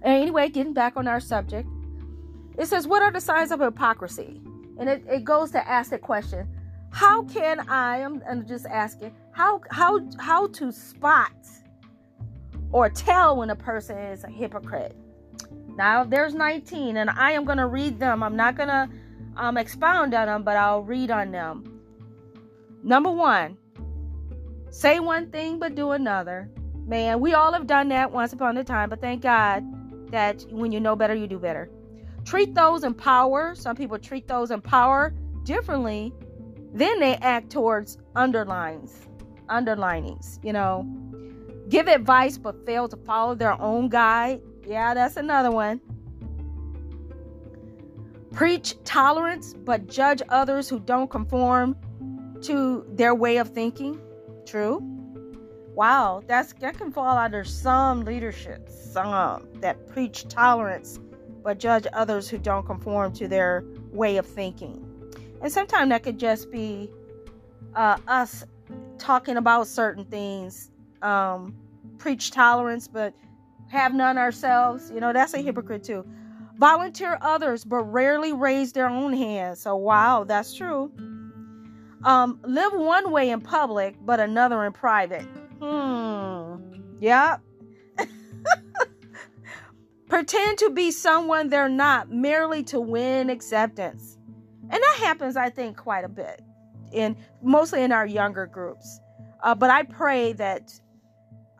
Anyway, 0.03 0.49
getting 0.49 0.73
back 0.73 0.95
on 0.95 1.07
our 1.07 1.19
subject, 1.19 1.67
it 2.57 2.67
says, 2.67 2.87
What 2.87 3.01
are 3.01 3.11
the 3.11 3.19
signs 3.19 3.51
of 3.51 3.59
hypocrisy? 3.59 4.41
And 4.79 4.87
it, 4.89 5.03
it 5.09 5.23
goes 5.25 5.51
to 5.51 5.67
ask 5.67 5.89
the 5.89 5.99
question, 5.99 6.47
How 6.91 7.23
can 7.23 7.59
I, 7.69 8.03
I'm, 8.03 8.23
I'm 8.29 8.47
just 8.47 8.65
asking, 8.65 9.13
how, 9.31 9.61
how, 9.69 9.99
how 10.17 10.47
to 10.47 10.71
spot 10.71 11.33
or 12.71 12.89
tell 12.89 13.37
when 13.37 13.49
a 13.49 13.55
person 13.55 13.97
is 13.97 14.23
a 14.23 14.29
hypocrite. 14.29 14.95
Now, 15.77 16.03
there's 16.03 16.33
19, 16.33 16.97
and 16.97 17.09
I 17.09 17.31
am 17.31 17.45
going 17.45 17.57
to 17.57 17.67
read 17.67 17.99
them. 17.99 18.23
I'm 18.23 18.35
not 18.35 18.55
going 18.55 18.69
to 18.69 18.89
um, 19.37 19.57
expound 19.57 20.13
on 20.13 20.27
them, 20.27 20.43
but 20.43 20.57
I'll 20.57 20.83
read 20.83 21.11
on 21.11 21.31
them. 21.31 21.81
Number 22.83 23.11
one, 23.11 23.57
say 24.69 24.99
one 24.99 25.31
thing 25.31 25.59
but 25.59 25.75
do 25.75 25.91
another. 25.91 26.49
Man, 26.85 27.19
we 27.19 27.33
all 27.33 27.51
have 27.51 27.67
done 27.67 27.89
that 27.89 28.11
once 28.11 28.33
upon 28.33 28.57
a 28.57 28.63
time, 28.63 28.89
but 28.89 29.01
thank 29.01 29.21
God 29.21 29.63
that 30.11 30.45
when 30.51 30.71
you 30.71 30.79
know 30.79 30.95
better, 30.95 31.15
you 31.15 31.27
do 31.27 31.39
better. 31.39 31.69
Treat 32.25 32.53
those 32.53 32.83
in 32.83 32.93
power. 32.93 33.55
Some 33.55 33.75
people 33.75 33.97
treat 33.97 34.27
those 34.27 34.51
in 34.51 34.61
power 34.61 35.13
differently. 35.43 36.13
Then 36.73 36.99
they 36.99 37.15
act 37.15 37.49
towards 37.49 37.97
underlines, 38.15 39.07
underlinings, 39.49 40.39
you 40.43 40.53
know 40.53 40.87
give 41.69 41.87
advice 41.87 42.37
but 42.37 42.65
fail 42.65 42.87
to 42.87 42.97
follow 42.97 43.35
their 43.35 43.59
own 43.61 43.89
guide. 43.89 44.41
Yeah, 44.65 44.93
that's 44.93 45.17
another 45.17 45.51
one. 45.51 45.81
Preach 48.35 48.75
tolerance 48.83 49.53
but 49.53 49.87
judge 49.87 50.21
others 50.27 50.67
who 50.67 50.81
don't 50.81 51.09
conform 51.09 51.77
to 52.41 52.85
their 52.89 53.15
way 53.15 53.37
of 53.37 53.49
thinking. 53.49 53.97
True. 54.45 54.79
Wow, 55.73 56.21
that's 56.27 56.51
that 56.55 56.77
can 56.77 56.91
fall 56.91 57.17
under 57.17 57.45
some 57.45 58.03
leadership, 58.03 58.67
some 58.69 59.47
that 59.61 59.87
preach 59.87 60.27
tolerance 60.27 60.99
but 61.43 61.59
judge 61.59 61.87
others 61.93 62.27
who 62.27 62.37
don't 62.37 62.65
conform 62.65 63.13
to 63.13 63.29
their 63.29 63.63
way 63.93 64.17
of 64.17 64.25
thinking. 64.25 64.85
And 65.41 65.49
sometimes 65.49 65.89
that 65.89 66.03
could 66.03 66.19
just 66.19 66.51
be 66.51 66.89
uh, 67.73 67.97
us 68.05 68.43
talking 68.97 69.37
about 69.37 69.67
certain 69.67 70.03
things 70.05 70.71
um, 71.01 71.55
preach 71.99 72.31
tolerance 72.31 72.87
but 72.87 73.13
have 73.69 73.93
none 73.93 74.17
ourselves. 74.17 74.91
You 74.91 74.99
know, 74.99 75.13
that's 75.13 75.33
a 75.33 75.37
hypocrite 75.37 75.85
too. 75.85 76.05
Volunteer 76.57 77.17
others 77.21 77.65
but 77.65 77.83
rarely 77.83 78.33
raise 78.33 78.71
their 78.73 78.87
own 78.87 79.13
hands. 79.13 79.59
So, 79.59 79.75
wow, 79.75 80.23
that's 80.23 80.53
true. 80.53 80.91
Um, 82.03 82.39
live 82.43 82.73
one 82.73 83.11
way 83.11 83.29
in 83.31 83.41
public 83.41 83.95
but 84.01 84.19
another 84.19 84.63
in 84.63 84.73
private. 84.73 85.25
Hmm. 85.61 86.55
Yep. 86.99 87.41
Pretend 90.09 90.59
to 90.59 90.69
be 90.69 90.91
someone 90.91 91.49
they're 91.49 91.67
not 91.67 92.11
merely 92.11 92.63
to 92.63 92.79
win 92.79 93.29
acceptance. 93.29 94.17
And 94.69 94.73
that 94.81 94.95
happens, 94.99 95.35
I 95.35 95.49
think, 95.49 95.77
quite 95.77 96.05
a 96.05 96.09
bit 96.09 96.41
in 96.91 97.17
mostly 97.41 97.83
in 97.83 97.91
our 97.91 98.05
younger 98.05 98.45
groups. 98.45 98.99
Uh, 99.43 99.53
but 99.53 99.69
I 99.69 99.83
pray 99.83 100.33
that 100.33 100.79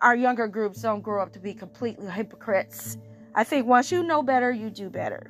our 0.02 0.16
younger 0.16 0.48
groups 0.48 0.82
don't 0.82 1.02
grow 1.02 1.22
up 1.22 1.34
to 1.34 1.40
be 1.40 1.54
completely 1.54 2.10
hypocrites. 2.10 2.98
I 3.36 3.44
think 3.44 3.68
once 3.68 3.92
you 3.92 4.02
know 4.02 4.24
better, 4.24 4.52
you 4.52 4.70
do 4.70 4.90
better. 4.90 5.30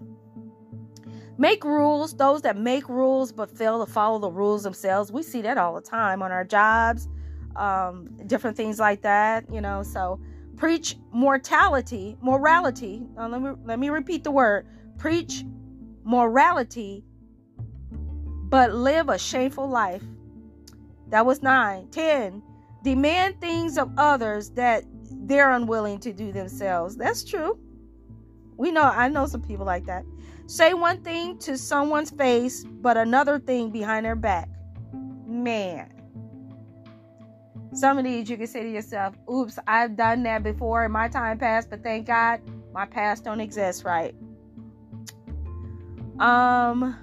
Make 1.38 1.66
rules, 1.66 2.16
those 2.16 2.44
that 2.44 2.56
make 2.56 2.88
rules 2.88 3.32
but 3.32 3.50
fail 3.50 3.84
to 3.84 3.92
follow 3.92 4.20
the 4.20 4.30
rules 4.30 4.64
themselves. 4.64 5.12
We 5.12 5.24
see 5.24 5.42
that 5.42 5.58
all 5.58 5.76
the 5.76 5.82
time 5.82 6.22
on 6.22 6.32
our 6.32 6.46
jobs, 6.46 7.10
um, 7.56 8.16
different 8.28 8.56
things 8.56 8.80
like 8.80 9.02
that, 9.02 9.52
you 9.52 9.60
know. 9.60 9.84
So 9.84 10.22
preach 10.56 10.96
mortality, 11.12 12.16
morality. 12.22 13.06
Let 13.18 13.42
me 13.42 13.52
let 13.66 13.80
me 13.80 13.90
repeat 13.90 14.24
the 14.24 14.32
word. 14.32 14.68
Preach 14.98 15.44
morality, 16.04 17.04
but 17.92 18.74
live 18.74 19.10
a 19.10 19.18
shameful 19.18 19.68
life. 19.68 20.04
That 21.10 21.26
was 21.26 21.42
nine. 21.42 21.90
Ten 21.90 22.42
demand 22.84 23.42
things 23.42 23.80
of 23.80 23.92
others 23.98 24.52
that 24.52 24.86
they're 25.26 25.52
unwilling 25.52 26.00
to 26.00 26.14
do 26.14 26.32
themselves. 26.32 26.96
That's 26.96 27.24
true. 27.24 27.60
We 28.58 28.72
know, 28.72 28.84
I 28.84 29.10
know 29.10 29.26
some 29.26 29.42
people 29.42 29.66
like 29.66 29.86
that. 29.86 30.04
Say 30.48 30.74
one 30.74 31.02
thing 31.02 31.38
to 31.40 31.58
someone's 31.58 32.12
face, 32.12 32.64
but 32.64 32.98
another 32.98 33.40
thing 33.40 33.72
behind 33.72 34.06
their 34.06 34.16
back. 34.16 34.50
Man. 35.26 35.92
Some 37.74 37.98
of 37.98 38.06
these 38.06 38.30
you 38.30 38.38
can 38.38 38.48
say 38.48 38.64
to 38.64 38.70
yourself, 38.70 39.16
oops, 39.30 39.60
I've 39.68 39.98
done 39.98 40.24
that 40.24 40.44
before 40.44 40.86
in 40.86 40.92
my 40.92 41.10
time 41.10 41.38
past, 41.38 41.70
but 41.70 41.84
thank 41.84 42.08
God 42.08 42.42
my 42.74 42.86
past 42.86 43.24
don't 43.26 43.42
exist, 43.42 43.84
right? 43.84 44.16
Um 46.20 46.96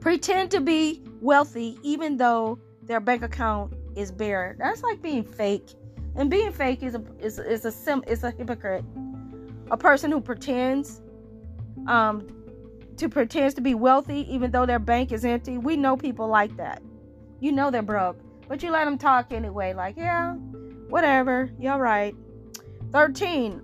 pretend 0.00 0.50
to 0.50 0.60
be 0.60 1.02
wealthy 1.20 1.78
even 1.82 2.16
though 2.18 2.58
their 2.82 3.00
bank 3.00 3.22
account 3.22 3.72
is 3.96 4.10
bare. 4.12 4.56
That's 4.58 4.82
like 4.82 5.00
being 5.00 5.24
fake. 5.24 5.70
And 6.16 6.28
being 6.28 6.52
fake 6.52 6.82
is 6.82 6.94
a 6.94 7.02
is, 7.18 7.38
is 7.38 7.64
a 7.64 7.72
sim 7.72 8.04
is 8.06 8.24
a 8.24 8.30
hypocrite. 8.30 8.84
A 9.72 9.76
person 9.76 10.12
who 10.12 10.20
pretends 10.20 11.00
um 11.88 12.28
to 12.98 13.08
pretends 13.08 13.54
to 13.54 13.60
be 13.60 13.74
wealthy 13.74 14.32
even 14.32 14.50
though 14.52 14.66
their 14.66 14.78
bank 14.78 15.10
is 15.10 15.24
empty. 15.24 15.58
We 15.58 15.76
know 15.76 15.96
people 15.96 16.28
like 16.28 16.56
that. 16.58 16.82
You 17.40 17.50
know 17.50 17.70
they're 17.70 17.82
broke, 17.82 18.18
but 18.48 18.62
you 18.62 18.70
let 18.70 18.84
them 18.84 18.98
talk 18.98 19.32
anyway 19.32 19.72
like, 19.74 19.96
yeah, 19.96 20.34
whatever. 20.88 21.50
You're 21.58 21.78
right. 21.78 22.14
13. 22.92 23.62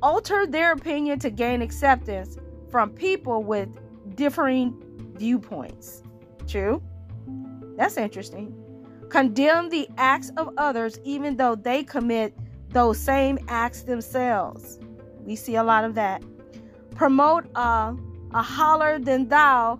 alter 0.00 0.46
their 0.46 0.72
opinion 0.72 1.18
to 1.18 1.30
gain 1.30 1.60
acceptance 1.60 2.38
from 2.70 2.90
people 2.90 3.42
with 3.42 3.68
differing 4.14 4.80
viewpoints. 5.16 6.02
True? 6.46 6.80
That's 7.76 7.96
interesting. 7.96 8.54
Condemn 9.08 9.68
the 9.68 9.88
acts 9.96 10.30
of 10.36 10.50
others 10.56 11.00
even 11.02 11.36
though 11.36 11.56
they 11.56 11.82
commit 11.82 12.32
those 12.70 12.98
same 12.98 13.38
acts 13.48 13.82
themselves. 13.82 14.78
We 15.28 15.36
see 15.36 15.56
a 15.56 15.62
lot 15.62 15.84
of 15.84 15.94
that. 15.96 16.22
Promote 16.96 17.44
a, 17.54 17.94
a 18.32 18.42
holler 18.42 18.98
than 18.98 19.28
thou, 19.28 19.78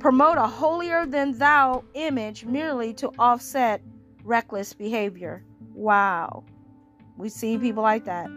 promote 0.00 0.36
a 0.36 0.48
holier 0.48 1.06
than 1.06 1.38
thou 1.38 1.84
image 1.94 2.44
merely 2.44 2.92
to 2.94 3.12
offset 3.20 3.80
reckless 4.24 4.72
behavior. 4.72 5.44
Wow. 5.74 6.42
We 7.16 7.28
see 7.28 7.56
people 7.56 7.84
like 7.84 8.04
that. 8.06 8.28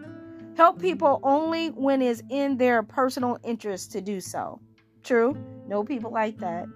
Help 0.56 0.80
people 0.80 1.18
only 1.24 1.70
when 1.70 2.02
it's 2.02 2.22
in 2.30 2.56
their 2.56 2.84
personal 2.84 3.36
interest 3.42 3.90
to 3.92 4.00
do 4.00 4.20
so. 4.20 4.60
True? 5.02 5.36
No 5.66 5.82
people 5.82 6.12
like 6.12 6.38
that. 6.38 6.66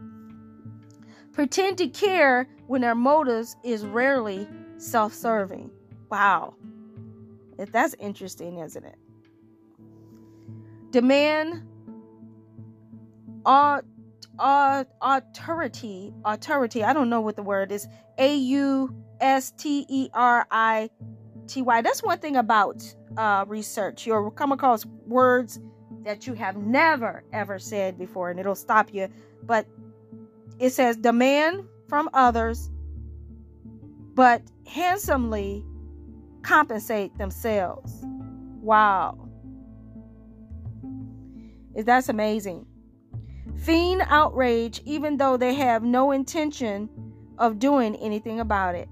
Pretend 1.33 1.79
to 1.79 1.87
care 1.87 2.48
when 2.66 2.81
their 2.81 2.96
motives 2.96 3.55
is 3.62 3.87
rarely 3.87 4.48
self-serving. 4.79 5.70
Wow. 6.11 6.55
That's 7.57 7.95
interesting, 7.99 8.59
isn't 8.59 8.85
it? 8.85 8.99
Demand 10.90 11.62
uh, 13.45 14.85
authority, 15.01 16.12
authority. 16.25 16.85
I 16.85 16.92
don't 16.92 17.09
know 17.09 17.21
what 17.21 17.37
the 17.37 17.42
word 17.42 17.73
is. 17.73 17.87
A 18.19 18.37
U 18.37 18.95
S 19.21 19.53
T 19.53 19.87
E 19.88 20.09
R 20.12 20.47
I 20.51 20.90
T 21.47 21.62
Y. 21.62 21.83
That's 21.83 22.03
one 22.03 22.19
thing 22.19 22.37
about 22.37 22.83
uh, 23.16 23.45
research. 23.49 24.07
You'll 24.07 24.31
come 24.31 24.53
across 24.53 24.85
words 25.07 25.61
that 26.05 26.27
you 26.27 26.35
have 26.35 26.57
never 26.57 27.25
ever 27.33 27.59
said 27.59 27.99
before, 27.99 28.31
and 28.31 28.38
it'll 28.38 28.55
stop 28.55 28.92
you. 28.92 29.09
But 29.42 29.66
it 30.59 30.71
says 30.71 30.97
demand 30.97 31.64
from 31.88 32.09
others, 32.12 32.71
but 34.14 34.42
handsomely 34.66 35.64
compensate 36.46 37.18
themselves. 37.18 37.92
Wow. 38.62 39.18
That's 41.74 42.09
amazing. 42.09 42.66
Feign 43.56 44.00
outrage 44.02 44.80
even 44.85 45.16
though 45.16 45.37
they 45.37 45.54
have 45.54 45.82
no 45.82 46.12
intention 46.12 46.88
of 47.38 47.59
doing 47.59 47.96
anything 47.96 48.38
about 48.38 48.76
it. 48.76 48.88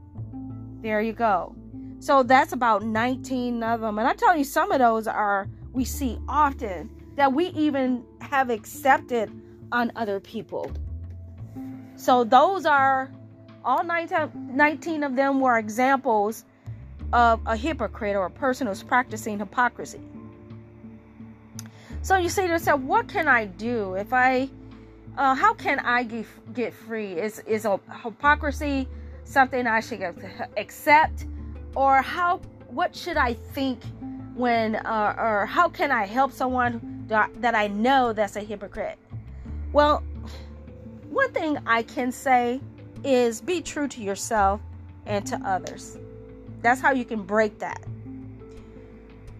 There 0.82 1.00
you 1.00 1.12
go. 1.12 1.54
So 2.00 2.24
that's 2.24 2.52
about 2.52 2.82
19 2.82 3.62
of 3.62 3.80
them. 3.80 3.98
And 3.98 4.08
I 4.08 4.14
tell 4.14 4.36
you, 4.36 4.44
some 4.44 4.72
of 4.72 4.80
those 4.80 5.06
are 5.06 5.48
we 5.72 5.84
see 5.84 6.18
often 6.28 6.90
that 7.14 7.32
we 7.32 7.46
even 7.46 8.04
have 8.20 8.50
accepted 8.50 9.30
on 9.70 9.92
other 9.94 10.18
people. 10.18 10.72
So 11.94 12.24
those 12.24 12.66
are 12.66 13.12
all 13.64 13.84
19, 13.84 14.56
19 14.56 15.04
of 15.04 15.14
them 15.14 15.40
were 15.40 15.56
examples 15.56 16.44
of 17.12 17.40
a 17.46 17.56
hypocrite 17.56 18.16
or 18.16 18.26
a 18.26 18.30
person 18.30 18.66
who's 18.66 18.82
practicing 18.82 19.38
hypocrisy. 19.38 20.00
So 22.02 22.16
you 22.16 22.28
say 22.28 22.46
to 22.46 22.52
yourself, 22.52 22.80
what 22.80 23.08
can 23.08 23.28
I 23.28 23.46
do 23.46 23.94
if 23.94 24.12
I, 24.12 24.48
uh, 25.16 25.34
how 25.34 25.54
can 25.54 25.78
I 25.80 26.02
get, 26.02 26.26
get 26.54 26.74
free? 26.74 27.12
Is, 27.12 27.38
is 27.46 27.64
a 27.64 27.80
hypocrisy 28.02 28.88
something 29.24 29.66
I 29.66 29.80
should 29.80 30.14
accept? 30.56 31.26
or 31.74 32.02
how 32.02 32.38
what 32.68 32.94
should 32.94 33.16
I 33.16 33.34
think 33.34 33.82
when 34.34 34.76
uh, 34.76 35.14
or 35.18 35.46
how 35.46 35.68
can 35.68 35.90
I 35.90 36.06
help 36.06 36.32
someone 36.32 37.04
that 37.08 37.54
I 37.54 37.68
know 37.68 38.12
that's 38.12 38.36
a 38.36 38.40
hypocrite? 38.40 38.98
Well, 39.72 40.02
one 41.10 41.30
thing 41.32 41.58
I 41.66 41.82
can 41.82 42.10
say 42.10 42.60
is 43.04 43.40
be 43.40 43.60
true 43.60 43.88
to 43.88 44.02
yourself 44.02 44.60
and 45.06 45.26
to 45.26 45.36
others. 45.44 45.98
That's 46.64 46.80
how 46.80 46.92
you 46.92 47.04
can 47.04 47.22
break 47.24 47.58
that. 47.58 47.84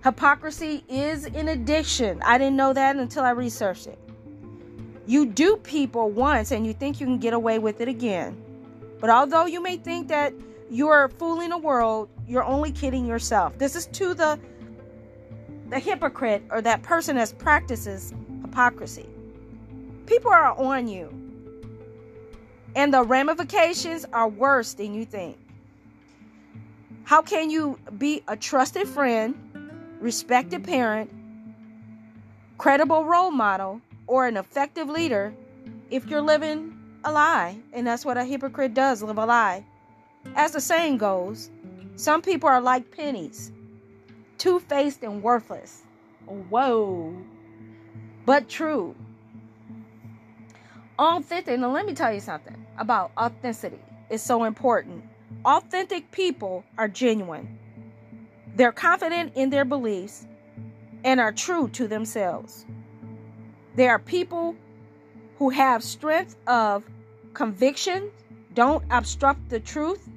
Hypocrisy 0.04 0.84
is 0.90 1.24
an 1.24 1.48
addiction. 1.48 2.20
I 2.22 2.36
didn't 2.36 2.56
know 2.56 2.74
that 2.74 2.96
until 2.96 3.24
I 3.24 3.30
researched 3.30 3.86
it. 3.86 3.98
You 5.06 5.24
do 5.24 5.56
people 5.56 6.10
once 6.10 6.50
and 6.50 6.66
you 6.66 6.74
think 6.74 7.00
you 7.00 7.06
can 7.06 7.16
get 7.16 7.32
away 7.32 7.58
with 7.58 7.80
it 7.80 7.88
again. 7.88 8.36
But 9.00 9.08
although 9.08 9.46
you 9.46 9.62
may 9.62 9.78
think 9.78 10.08
that 10.08 10.34
you're 10.70 11.08
fooling 11.18 11.48
the 11.48 11.56
world, 11.56 12.10
you're 12.28 12.44
only 12.44 12.70
kidding 12.70 13.06
yourself. 13.06 13.56
This 13.56 13.74
is 13.74 13.86
to 13.86 14.12
the 14.12 14.38
the 15.70 15.78
hypocrite 15.78 16.42
or 16.50 16.60
that 16.60 16.82
person 16.82 17.16
that 17.16 17.32
practices 17.38 18.12
hypocrisy. 18.42 19.08
People 20.04 20.30
are 20.30 20.52
on 20.60 20.88
you. 20.88 21.08
And 22.76 22.92
the 22.92 23.02
ramifications 23.02 24.04
are 24.12 24.28
worse 24.28 24.74
than 24.74 24.92
you 24.92 25.06
think. 25.06 25.38
How 27.04 27.20
can 27.20 27.50
you 27.50 27.78
be 27.98 28.22
a 28.28 28.36
trusted 28.36 28.88
friend, 28.88 29.34
respected 30.00 30.64
parent, 30.64 31.10
credible 32.56 33.04
role 33.04 33.30
model, 33.30 33.82
or 34.06 34.26
an 34.26 34.38
effective 34.38 34.88
leader 34.88 35.34
if 35.90 36.06
you're 36.06 36.22
living 36.22 36.78
a 37.04 37.12
lie? 37.12 37.58
And 37.74 37.86
that's 37.86 38.06
what 38.06 38.16
a 38.16 38.24
hypocrite 38.24 38.72
does 38.72 39.02
live 39.02 39.18
a 39.18 39.26
lie. 39.26 39.64
As 40.34 40.52
the 40.52 40.62
saying 40.62 40.96
goes, 40.96 41.50
some 41.96 42.22
people 42.22 42.48
are 42.48 42.62
like 42.62 42.90
pennies, 42.90 43.52
two 44.38 44.58
faced 44.58 45.02
and 45.02 45.22
worthless. 45.22 45.82
Whoa. 46.24 47.14
But 48.24 48.48
true. 48.48 48.94
Authentic. 50.98 51.60
Now, 51.60 51.70
let 51.70 51.84
me 51.84 51.92
tell 51.92 52.14
you 52.14 52.20
something 52.20 52.66
about 52.78 53.12
authenticity. 53.18 53.78
It's 54.08 54.22
so 54.22 54.44
important. 54.44 55.04
Authentic 55.44 56.10
people 56.10 56.64
are 56.78 56.88
genuine, 56.88 57.58
they're 58.56 58.72
confident 58.72 59.32
in 59.34 59.50
their 59.50 59.64
beliefs 59.64 60.26
and 61.04 61.20
are 61.20 61.32
true 61.32 61.68
to 61.68 61.86
themselves. 61.86 62.64
They 63.74 63.88
are 63.88 63.98
people 63.98 64.56
who 65.38 65.50
have 65.50 65.82
strength 65.82 66.36
of 66.46 66.84
conviction, 67.34 68.10
don't 68.54 68.84
obstruct 68.90 69.48
the 69.48 69.60
truth, 69.60 70.08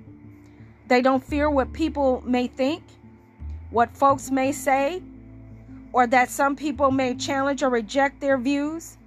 they 0.88 1.01
don't 1.01 1.23
fear 1.23 1.49
what 1.49 1.73
people 1.73 2.21
may 2.25 2.47
think, 2.47 2.84
what 3.71 3.95
folks 3.97 4.32
may 4.32 4.51
say, 4.51 5.01
or 5.91 6.08
that 6.08 6.30
some 6.30 6.56
people 6.56 6.91
may 6.91 7.15
challenge 7.15 7.63
or 7.63 7.69
reject 7.69 8.21
their 8.21 8.38
views. 8.38 8.97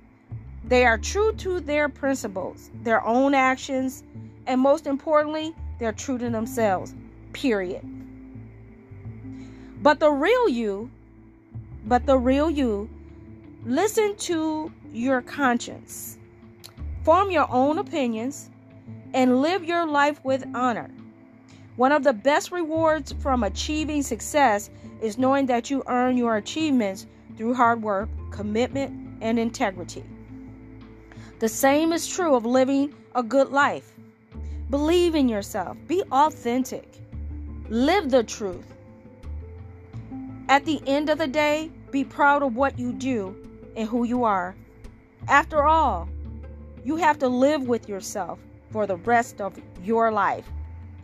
They 0.65 0.85
are 0.85 0.99
true 0.99 1.33
to 1.37 1.61
their 1.61 1.89
principles, 1.89 2.71
their 2.83 3.05
own 3.07 3.35
actions, 3.35 4.05
and 4.47 4.61
most 4.61 4.87
importantly, 4.87 5.55
they're 5.81 5.93
true 5.93 6.19
to 6.19 6.31
themselves. 6.31 6.95
Period. 7.33 7.83
But 9.83 9.99
the 9.99 10.11
real 10.11 10.49
you, 10.49 10.91
but 11.87 12.07
the 12.07 12.19
real 12.19 12.51
you, 12.51 12.89
listen 13.65 14.15
to 14.17 14.71
your 14.93 15.23
conscience, 15.23 16.19
form 17.03 17.31
your 17.31 17.51
own 17.51 17.79
opinions, 17.79 18.51
and 19.15 19.41
live 19.41 19.65
your 19.65 19.87
life 19.87 20.23
with 20.23 20.47
honor. 20.55 20.91
One 21.77 21.93
of 21.93 22.05
the 22.05 22.13
best 22.13 22.53
rewards 22.53 23.13
from 23.21 23.43
achieving 23.43 24.03
success 24.03 24.69
is 25.01 25.17
knowing 25.17 25.47
that 25.47 25.71
you 25.71 25.83
earn 25.87 26.19
your 26.19 26.37
achievements 26.37 27.07
through 27.37 27.55
hard 27.55 27.83
work, 27.83 28.11
commitment, 28.31 29.19
and 29.23 29.39
integrity. 29.39 30.05
The 31.39 31.49
same 31.49 31.95
is 31.95 32.07
true 32.07 32.35
of 32.35 32.45
living 32.45 32.95
a 33.15 33.23
good 33.23 33.49
life. 33.49 33.95
Believe 34.71 35.15
in 35.15 35.29
yourself, 35.29 35.77
be 35.87 36.03
authentic, 36.13 36.89
live 37.69 38.11
the 38.11 38.23
truth. 38.23 38.73
At 40.49 40.65
the 40.65 40.81
end 40.87 41.11
of 41.11 41.19
the 41.19 41.27
day, 41.27 41.71
be 41.91 42.05
proud 42.05 42.43
of 42.43 42.57
what 42.57 42.79
you 42.79 42.93
do 42.93 43.37
and 43.77 43.89
who 43.89 44.05
you 44.05 44.25
are. 44.25 44.57
After 45.29 45.65
all, 45.65 46.09
you 46.85 46.97
have 46.97 47.19
to 47.19 47.29
live 47.29 47.69
with 47.69 47.89
yourself 47.89 48.39
for 48.71 48.87
the 48.87 48.97
rest 48.97 49.41
of 49.41 49.59
your 49.83 50.11
life 50.11 50.47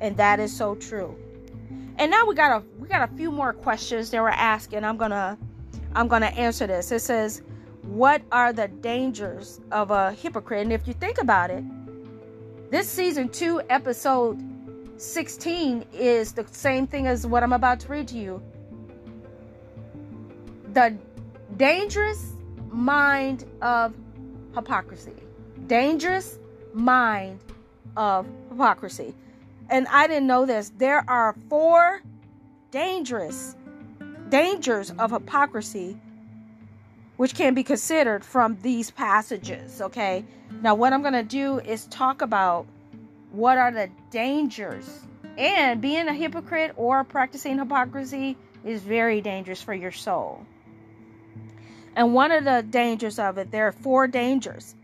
and 0.00 0.16
that 0.16 0.40
is 0.40 0.54
so 0.54 0.74
true. 0.74 1.16
And 1.98 2.10
now 2.10 2.26
we 2.26 2.34
got 2.34 2.60
a 2.60 2.64
we 2.78 2.88
got 2.88 3.08
a 3.10 3.16
few 3.16 3.30
more 3.30 3.52
questions 3.52 4.10
they 4.10 4.20
were 4.20 4.30
asking. 4.30 4.84
I'm 4.84 4.96
gonna 4.96 5.38
i'm 5.94 6.08
gonna 6.08 6.26
answer 6.26 6.66
this. 6.66 6.92
It 6.92 7.00
says 7.00 7.42
what 7.82 8.22
are 8.32 8.52
the 8.52 8.68
dangers 8.68 9.60
of 9.70 9.90
a 9.90 10.12
hypocrite? 10.12 10.62
And 10.62 10.72
if 10.72 10.86
you 10.86 10.94
think 10.94 11.18
about 11.18 11.50
it 11.50 11.64
this 12.70 12.88
season 12.88 13.28
2 13.28 13.62
episode 13.70 14.42
16 14.96 15.84
is 15.92 16.32
the 16.32 16.44
same 16.50 16.86
thing 16.86 17.06
as 17.06 17.26
what 17.26 17.42
i'm 17.42 17.52
about 17.52 17.78
to 17.80 17.88
read 17.88 18.08
to 18.08 18.16
you. 18.16 18.42
The 20.72 20.96
dangerous 21.56 22.32
mind 22.70 23.44
of 23.62 23.94
hypocrisy. 24.54 25.14
Dangerous 25.66 26.38
mind 26.72 27.40
of 27.96 28.26
hypocrisy. 28.50 29.14
And 29.70 29.86
I 29.88 30.06
didn't 30.06 30.26
know 30.26 30.44
this, 30.44 30.72
there 30.76 31.04
are 31.08 31.34
four 31.48 32.02
dangerous 32.70 33.56
dangers 34.28 34.90
of 34.98 35.12
hypocrisy 35.12 35.96
which 37.16 37.34
can 37.34 37.54
be 37.54 37.62
considered 37.62 38.24
from 38.24 38.58
these 38.62 38.90
passages. 38.90 39.80
Okay, 39.80 40.24
now 40.62 40.74
what 40.74 40.92
I'm 40.92 41.02
going 41.02 41.14
to 41.14 41.22
do 41.22 41.58
is 41.60 41.86
talk 41.86 42.22
about 42.22 42.66
what 43.32 43.58
are 43.58 43.72
the 43.72 43.90
dangers. 44.10 45.00
And 45.38 45.80
being 45.80 46.08
a 46.08 46.14
hypocrite 46.14 46.72
or 46.76 47.04
practicing 47.04 47.58
hypocrisy 47.58 48.36
is 48.64 48.82
very 48.82 49.20
dangerous 49.20 49.62
for 49.62 49.74
your 49.74 49.92
soul. 49.92 50.44
And 51.94 52.14
one 52.14 52.30
of 52.30 52.44
the 52.44 52.64
dangers 52.68 53.18
of 53.18 53.38
it, 53.38 53.50
there 53.50 53.66
are 53.66 53.72
four 53.72 54.06
dangers. 54.06 54.74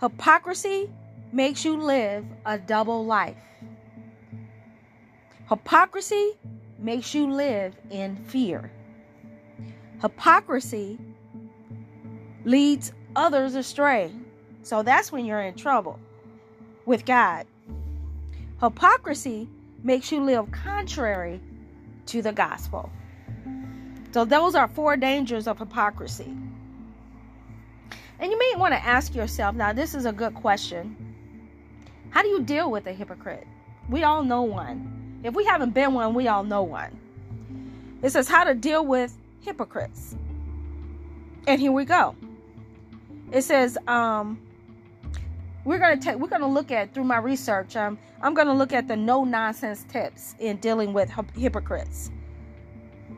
Hypocrisy 0.00 0.90
makes 1.32 1.64
you 1.64 1.76
live 1.76 2.24
a 2.44 2.58
double 2.58 3.04
life. 3.06 3.36
Hypocrisy 5.48 6.32
makes 6.78 7.14
you 7.14 7.32
live 7.32 7.74
in 7.90 8.16
fear. 8.16 8.70
Hypocrisy 10.00 10.98
leads 12.44 12.92
others 13.16 13.54
astray. 13.54 14.12
So 14.62 14.82
that's 14.82 15.10
when 15.10 15.24
you're 15.24 15.42
in 15.42 15.54
trouble 15.54 15.98
with 16.86 17.04
God. 17.04 17.46
Hypocrisy 18.60 19.48
makes 19.82 20.12
you 20.12 20.22
live 20.22 20.50
contrary 20.52 21.40
to 22.06 22.22
the 22.22 22.32
gospel. 22.32 22.90
So 24.12 24.24
those 24.24 24.54
are 24.54 24.68
four 24.68 24.96
dangers 24.96 25.48
of 25.48 25.58
hypocrisy. 25.58 26.36
And 28.20 28.30
you 28.30 28.38
may 28.38 28.54
want 28.56 28.72
to 28.72 28.84
ask 28.84 29.14
yourself 29.14 29.56
now, 29.56 29.72
this 29.72 29.94
is 29.94 30.06
a 30.06 30.12
good 30.12 30.34
question. 30.34 30.96
How 32.10 32.22
do 32.22 32.28
you 32.28 32.42
deal 32.42 32.70
with 32.70 32.86
a 32.86 32.92
hypocrite? 32.92 33.46
We 33.88 34.04
all 34.04 34.22
know 34.22 34.42
one. 34.42 35.20
If 35.24 35.34
we 35.34 35.44
haven't 35.44 35.70
been 35.70 35.94
one, 35.94 36.14
we 36.14 36.28
all 36.28 36.44
know 36.44 36.62
one. 36.62 36.96
It 38.02 38.10
says 38.10 38.28
how 38.28 38.44
to 38.44 38.54
deal 38.54 38.84
with 38.84 39.16
hypocrites. 39.40 40.14
And 41.46 41.60
here 41.60 41.72
we 41.72 41.84
go. 41.84 42.14
It 43.32 43.42
says, 43.42 43.78
um, 43.88 44.38
we're 45.64 45.78
gonna 45.78 45.96
take 45.96 46.16
we're 46.16 46.28
gonna 46.28 46.48
look 46.48 46.70
at 46.70 46.92
through 46.92 47.04
my 47.04 47.18
research. 47.18 47.76
Um, 47.76 47.98
I'm 48.20 48.34
gonna 48.34 48.54
look 48.54 48.72
at 48.72 48.88
the 48.88 48.96
no 48.96 49.24
nonsense 49.24 49.84
tips 49.88 50.34
in 50.38 50.56
dealing 50.58 50.92
with 50.92 51.10
hypocrites. 51.34 52.10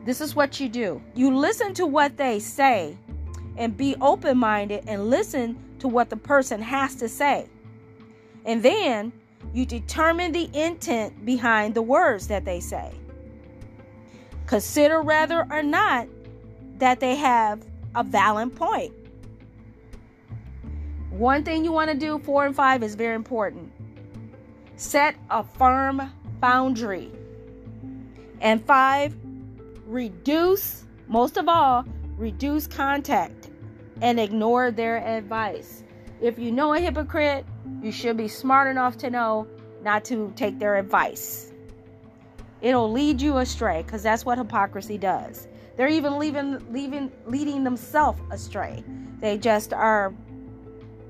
This 0.05 0.21
is 0.21 0.35
what 0.35 0.59
you 0.59 0.69
do. 0.69 1.01
You 1.15 1.35
listen 1.35 1.73
to 1.75 1.85
what 1.85 2.15
they 2.17 2.39
say 2.39 2.97
and 3.57 3.75
be 3.75 3.95
open 3.99 4.37
minded 4.37 4.83
and 4.87 5.09
listen 5.09 5.57
to 5.79 5.87
what 5.87 6.09
the 6.09 6.17
person 6.17 6.61
has 6.61 6.95
to 6.95 7.09
say. 7.09 7.47
And 8.45 8.61
then 8.61 9.11
you 9.53 9.65
determine 9.65 10.31
the 10.31 10.49
intent 10.53 11.25
behind 11.25 11.73
the 11.73 11.81
words 11.81 12.27
that 12.27 12.45
they 12.45 12.59
say. 12.59 12.93
Consider 14.45 15.01
whether 15.01 15.47
or 15.49 15.63
not 15.63 16.07
that 16.77 16.99
they 16.99 17.15
have 17.15 17.65
a 17.95 18.03
valid 18.03 18.55
point. 18.55 18.93
One 21.17 21.45
thing 21.45 21.63
you 21.63 21.71
want 21.71 21.89
to 21.89 21.95
do, 21.95 22.19
four 22.19 22.45
and 22.45 22.53
five, 22.53 22.83
is 22.83 22.95
very 22.95 23.15
important. 23.15 23.71
Set 24.75 25.15
a 25.29 25.45
firm 25.45 26.11
boundary. 26.41 27.09
And 28.41 28.61
five, 28.65 29.15
reduce, 29.85 30.83
most 31.07 31.37
of 31.37 31.47
all, 31.47 31.85
reduce 32.17 32.67
contact 32.67 33.49
and 34.01 34.19
ignore 34.19 34.71
their 34.71 34.97
advice. 34.97 35.85
If 36.19 36.37
you 36.37 36.51
know 36.51 36.73
a 36.73 36.81
hypocrite, 36.81 37.45
you 37.81 37.93
should 37.93 38.17
be 38.17 38.27
smart 38.27 38.69
enough 38.69 38.97
to 38.97 39.09
know 39.09 39.47
not 39.83 40.03
to 40.05 40.33
take 40.35 40.59
their 40.59 40.75
advice. 40.75 41.53
It'll 42.61 42.91
lead 42.91 43.21
you 43.21 43.37
astray 43.37 43.83
because 43.83 44.03
that's 44.03 44.25
what 44.25 44.37
hypocrisy 44.37 44.97
does. 44.97 45.47
They're 45.77 45.87
even 45.87 46.19
leaving, 46.19 46.73
leaving, 46.73 47.09
leading 47.25 47.63
themselves 47.63 48.21
astray. 48.31 48.83
They 49.19 49.37
just 49.37 49.71
are 49.71 50.13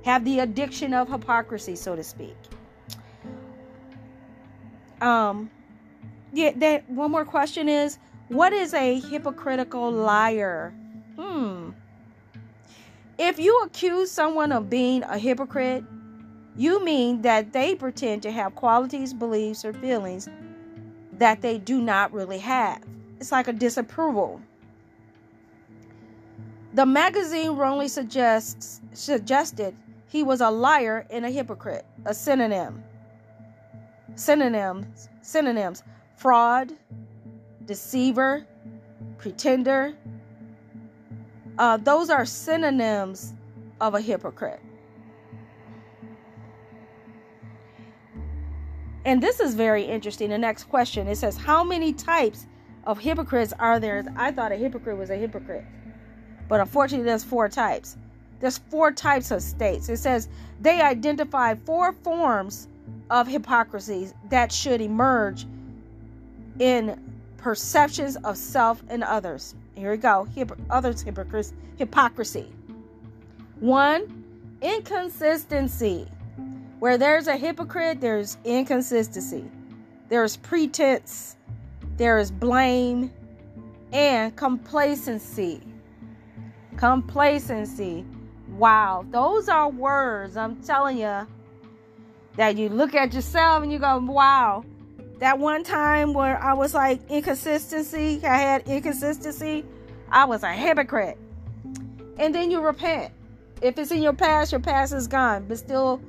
have 0.05 0.23
the 0.23 0.39
addiction 0.39 0.93
of 0.93 1.09
hypocrisy, 1.09 1.75
so 1.75 1.95
to 1.95 2.03
speak. 2.03 2.37
Um, 5.01 5.49
yeah, 6.31 6.51
that 6.57 6.87
one 6.87 7.09
more 7.09 7.25
question 7.25 7.67
is 7.67 7.97
what 8.27 8.53
is 8.53 8.75
a 8.75 8.99
hypocritical 8.99 9.91
liar? 9.91 10.73
Hmm. 11.17 11.71
If 13.17 13.39
you 13.39 13.61
accuse 13.63 14.11
someone 14.11 14.51
of 14.51 14.69
being 14.69 15.01
a 15.03 15.17
hypocrite, 15.17 15.83
you 16.55 16.85
mean 16.85 17.23
that 17.23 17.51
they 17.51 17.73
pretend 17.73 18.21
to 18.23 18.31
have 18.31 18.53
qualities, 18.53 19.11
beliefs, 19.11 19.65
or 19.65 19.73
feelings 19.73 20.29
that 21.13 21.41
they 21.41 21.57
do 21.57 21.81
not 21.81 22.13
really 22.13 22.39
have. 22.39 22.81
It's 23.19 23.31
like 23.31 23.47
a 23.47 23.53
disapproval. 23.53 24.39
The 26.73 26.85
magazine 26.85 27.51
wrongly 27.51 27.87
suggests 27.87 28.81
suggested 28.93 29.75
he 30.15 30.23
was 30.23 30.39
a 30.39 30.49
liar 30.49 31.05
and 31.09 31.25
a 31.25 31.29
hypocrite, 31.29 31.85
a 32.05 32.13
synonym. 32.13 32.81
Synonyms, 34.15 35.09
synonyms, 35.21 35.83
fraud, 36.15 36.71
deceiver, 37.65 38.47
pretender. 39.17 39.93
Uh, 41.57 41.75
those 41.75 42.09
are 42.09 42.25
synonyms 42.25 43.33
of 43.81 43.93
a 43.93 43.99
hypocrite. 43.99 44.61
And 49.03 49.21
this 49.21 49.41
is 49.41 49.53
very 49.53 49.83
interesting. 49.83 50.29
The 50.29 50.37
next 50.37 50.63
question 50.63 51.09
it 51.09 51.17
says, 51.17 51.35
How 51.35 51.61
many 51.61 51.91
types 51.91 52.47
of 52.85 52.99
hypocrites 52.99 53.51
are 53.59 53.81
there? 53.81 54.05
I 54.15 54.31
thought 54.31 54.53
a 54.53 54.55
hypocrite 54.55 54.97
was 54.97 55.09
a 55.09 55.17
hypocrite, 55.17 55.65
but 56.47 56.61
unfortunately, 56.61 57.03
there's 57.03 57.25
four 57.25 57.49
types. 57.49 57.97
There's 58.39 58.57
four 58.57 58.91
types 58.91 59.31
of 59.31 59.41
states. 59.41 59.89
It 59.89 59.97
says 59.97 60.27
they 60.61 60.81
identify 60.81 61.55
four 61.55 61.93
forms 62.03 62.67
of 63.09 63.27
hypocrisies 63.27 64.13
that 64.29 64.51
should 64.51 64.81
emerge 64.81 65.45
in 66.59 66.99
perceptions 67.37 68.15
of 68.17 68.37
self 68.37 68.83
and 68.89 69.03
others. 69.03 69.55
Here 69.75 69.91
we 69.91 69.97
go. 69.97 70.23
Hip- 70.35 70.57
others 70.69 71.01
hypocrisy. 71.01 71.55
Hypocrisy. 71.77 72.47
One, 73.59 74.23
inconsistency. 74.61 76.07
Where 76.79 76.97
there's 76.97 77.27
a 77.27 77.37
hypocrite, 77.37 78.01
there's 78.01 78.37
inconsistency. 78.43 79.45
There's 80.09 80.37
pretense. 80.37 81.35
There 81.97 82.19
is 82.19 82.31
blame 82.31 83.11
and 83.91 84.35
complacency. 84.35 85.61
Complacency. 86.77 88.05
Wow, 88.57 89.05
those 89.11 89.49
are 89.49 89.69
words, 89.69 90.37
I'm 90.37 90.55
telling 90.63 90.97
you, 90.97 91.27
that 92.37 92.57
you 92.57 92.69
look 92.69 92.95
at 92.95 93.13
yourself 93.13 93.63
and 93.63 93.71
you 93.71 93.79
go, 93.79 93.97
wow. 93.97 94.63
That 95.19 95.39
one 95.39 95.63
time 95.63 96.13
where 96.13 96.41
I 96.41 96.53
was 96.53 96.73
like 96.73 96.99
inconsistency, 97.09 98.21
I 98.23 98.37
had 98.37 98.67
inconsistency, 98.67 99.65
I 100.09 100.25
was 100.25 100.43
a 100.43 100.53
hypocrite. 100.53 101.17
And 102.17 102.33
then 102.33 102.49
you 102.51 102.61
repent. 102.61 103.13
If 103.61 103.77
it's 103.77 103.91
in 103.91 104.01
your 104.01 104.13
past, 104.13 104.51
your 104.51 104.61
past 104.61 104.93
is 104.93 105.07
gone, 105.07 105.45
but 105.47 105.57
still 105.57 106.01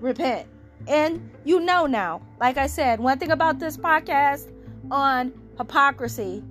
repent. 0.00 0.46
And 0.86 1.30
you 1.44 1.60
know 1.60 1.86
now, 1.86 2.22
like 2.40 2.56
I 2.56 2.66
said, 2.66 3.00
one 3.00 3.18
thing 3.18 3.30
about 3.30 3.58
this 3.58 3.76
podcast 3.76 4.50
on 4.90 5.32
hypocrisy, 5.58 6.42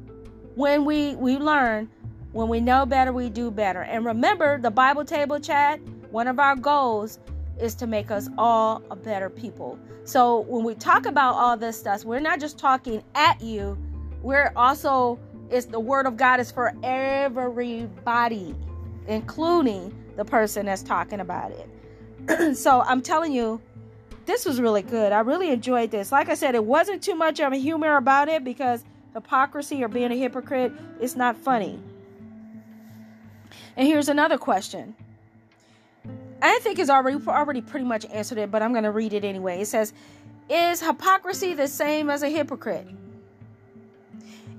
when 0.56 0.86
we 0.86 1.16
we 1.16 1.38
learn 1.38 1.89
when 2.34 2.48
we 2.48 2.60
know 2.60 2.86
better, 2.86 3.12
we 3.12 3.30
do 3.30 3.52
better. 3.52 3.82
And 3.82 4.06
remember, 4.06 4.60
the 4.60 4.72
Bible 4.72 5.06
table 5.06 5.40
chat, 5.40 5.80
one 6.12 6.28
of 6.28 6.40
our 6.40 6.56
goals 6.56 7.20
is 7.60 7.76
to 7.76 7.88
make 7.88 8.10
us 8.12 8.30
all 8.38 8.82
a 8.90 8.96
better 8.96 9.30
people. 9.30 9.78
So 10.04 10.42
when 10.42 10.64
we 10.64 10.76
talk 10.76 11.06
about 11.06 11.36
all 11.36 11.58
this 11.58 11.78
stuff, 11.78 12.06
we're 12.06 12.20
not 12.20 12.40
just 12.40 12.58
talking 12.58 13.04
at 13.16 13.42
you, 13.42 13.78
we're 14.24 14.52
also 14.56 15.20
it's 15.52 15.66
the 15.66 15.80
word 15.80 16.06
of 16.06 16.16
God 16.16 16.40
is 16.40 16.50
for 16.50 16.74
everybody, 16.82 18.56
including 19.08 19.94
the 20.16 20.24
person 20.24 20.66
that's 20.66 20.82
talking 20.82 21.20
about 21.20 21.52
it. 21.52 22.56
so 22.58 22.82
I'm 22.82 23.02
telling 23.02 23.34
you, 23.34 23.62
this 24.26 24.46
was 24.46 24.62
really 24.62 24.82
good. 24.82 25.12
I 25.12 25.20
really 25.20 25.50
enjoyed 25.50 25.92
this. 25.92 26.12
Like 26.12 26.30
I 26.30 26.36
said, 26.36 26.56
it 26.56 26.64
wasn't 26.64 27.04
too 27.04 27.16
much 27.16 27.42
of 27.42 27.52
a 27.52 27.58
humor 27.58 27.98
about 27.98 28.30
it 28.30 28.46
because 28.46 28.86
hypocrisy 29.14 29.84
or 29.84 29.90
being 29.90 30.12
a 30.12 30.16
hypocrite 30.16 30.72
is 31.02 31.18
not 31.18 31.36
funny. 31.36 31.80
And 33.76 33.88
here's 33.88 34.10
another 34.10 34.38
question. 34.38 34.96
I 36.42 36.60
think 36.60 36.80
it's 36.80 36.90
already 36.90 37.20
already 37.28 37.62
pretty 37.62 37.86
much 37.86 38.06
answered 38.06 38.40
it, 38.40 38.52
but 38.52 38.62
I'm 38.62 38.72
going 38.72 38.84
to 38.84 38.92
read 38.92 39.14
it 39.14 39.24
anyway. 39.24 39.62
It 39.62 39.68
says, 39.68 39.94
"Is 40.50 40.82
hypocrisy 40.82 41.54
the 41.54 41.68
same 41.68 42.10
as 42.10 42.24
a 42.24 42.30
hypocrite?" 42.30 42.88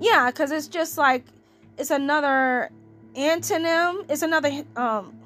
Yeah, 0.01 0.31
because 0.31 0.53
it's 0.53 0.69
just 0.69 0.97
like 0.97 1.25
it's 1.77 1.91
another 1.91 2.71
antonym. 3.15 4.05
It's 4.09 4.23
another 4.23 4.65
um, 4.77 5.19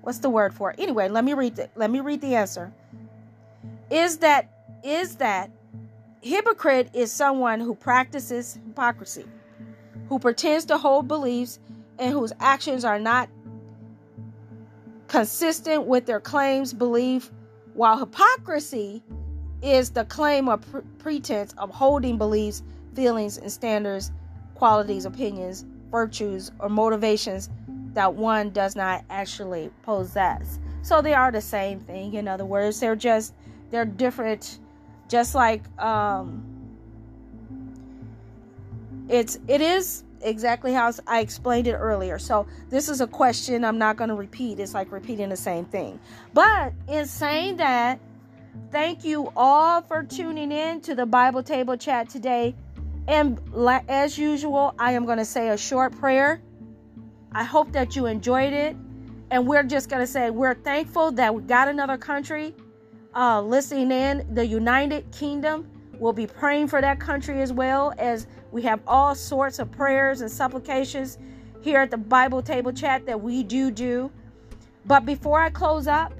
what's 0.00 0.18
the 0.18 0.30
word 0.30 0.54
for 0.54 0.70
it? 0.70 0.80
Anyway, 0.80 1.08
let 1.08 1.24
me 1.24 1.34
read 1.34 1.58
it. 1.58 1.70
Let 1.76 1.90
me 1.90 2.00
read 2.00 2.20
the 2.20 2.34
answer. 2.34 2.72
Is 3.90 4.18
that 4.18 4.50
is 4.82 5.16
that 5.16 5.50
hypocrite 6.22 6.90
is 6.94 7.12
someone 7.12 7.60
who 7.60 7.74
practices 7.74 8.58
hypocrisy, 8.66 9.26
who 10.08 10.18
pretends 10.18 10.64
to 10.66 10.78
hold 10.78 11.06
beliefs 11.06 11.58
and 11.98 12.12
whose 12.12 12.32
actions 12.40 12.84
are 12.84 12.98
not 12.98 13.28
consistent 15.08 15.86
with 15.86 16.06
their 16.06 16.20
claims, 16.20 16.72
belief, 16.72 17.30
while 17.74 17.98
hypocrisy 17.98 19.02
is 19.62 19.90
the 19.90 20.04
claim 20.04 20.48
or 20.48 20.58
pre- 20.58 20.82
pretense 20.98 21.52
of 21.58 21.70
holding 21.70 22.18
beliefs, 22.18 22.62
feelings, 22.94 23.38
and 23.38 23.50
standards, 23.50 24.12
qualities, 24.54 25.04
opinions, 25.04 25.64
virtues, 25.90 26.50
or 26.58 26.68
motivations 26.68 27.50
that 27.92 28.14
one 28.14 28.50
does 28.50 28.76
not 28.76 29.04
actually 29.08 29.70
possess. 29.82 30.58
So 30.82 31.00
they 31.00 31.14
are 31.14 31.32
the 31.32 31.40
same 31.40 31.80
thing. 31.80 32.14
In 32.14 32.28
other 32.28 32.44
words, 32.44 32.78
they're 32.78 32.96
just 32.96 33.34
they're 33.70 33.84
different, 33.84 34.60
just 35.08 35.34
like 35.34 35.62
um, 35.80 36.44
it's 39.08 39.38
it 39.48 39.60
is 39.60 40.04
exactly 40.22 40.72
how 40.72 40.92
I 41.06 41.20
explained 41.20 41.66
it 41.66 41.74
earlier. 41.74 42.18
So 42.18 42.46
this 42.70 42.88
is 42.88 43.00
a 43.00 43.06
question 43.06 43.64
I'm 43.64 43.78
not 43.78 43.96
going 43.96 44.10
to 44.10 44.14
repeat. 44.14 44.60
It's 44.60 44.74
like 44.74 44.92
repeating 44.92 45.28
the 45.28 45.36
same 45.36 45.64
thing. 45.64 46.00
But 46.34 46.72
in 46.88 47.06
saying 47.06 47.56
that, 47.58 48.00
thank 48.70 49.04
you 49.04 49.32
all 49.36 49.82
for 49.82 50.02
tuning 50.02 50.52
in 50.52 50.80
to 50.82 50.94
the 50.94 51.06
Bible 51.06 51.42
Table 51.42 51.76
Chat 51.76 52.08
today. 52.08 52.54
And 53.08 53.40
as 53.88 54.18
usual, 54.18 54.74
I 54.78 54.92
am 54.92 55.06
going 55.06 55.18
to 55.18 55.24
say 55.24 55.50
a 55.50 55.56
short 55.56 55.96
prayer. 55.98 56.40
I 57.32 57.44
hope 57.44 57.72
that 57.72 57.94
you 57.94 58.06
enjoyed 58.06 58.52
it. 58.52 58.76
And 59.30 59.46
we're 59.46 59.62
just 59.62 59.88
going 59.88 60.00
to 60.00 60.06
say 60.06 60.30
we're 60.30 60.54
thankful 60.54 61.12
that 61.12 61.34
we 61.34 61.42
got 61.42 61.68
another 61.68 61.96
country 61.96 62.54
uh, 63.14 63.40
listening 63.40 63.90
in, 63.90 64.26
the 64.34 64.46
United 64.46 65.10
Kingdom. 65.10 65.68
We'll 65.98 66.12
be 66.12 66.26
praying 66.26 66.68
for 66.68 66.80
that 66.80 67.00
country 67.00 67.40
as 67.42 67.52
well 67.52 67.94
as 67.98 68.26
we 68.52 68.62
have 68.62 68.80
all 68.86 69.14
sorts 69.14 69.58
of 69.58 69.70
prayers 69.70 70.20
and 70.20 70.30
supplications 70.30 71.18
here 71.62 71.80
at 71.80 71.90
the 71.90 71.96
Bible 71.96 72.42
Table 72.42 72.72
Chat 72.72 73.06
that 73.06 73.20
we 73.20 73.42
do 73.42 73.70
do. 73.70 74.10
But 74.84 75.04
before 75.04 75.40
I 75.40 75.50
close 75.50 75.86
up, 75.86 76.12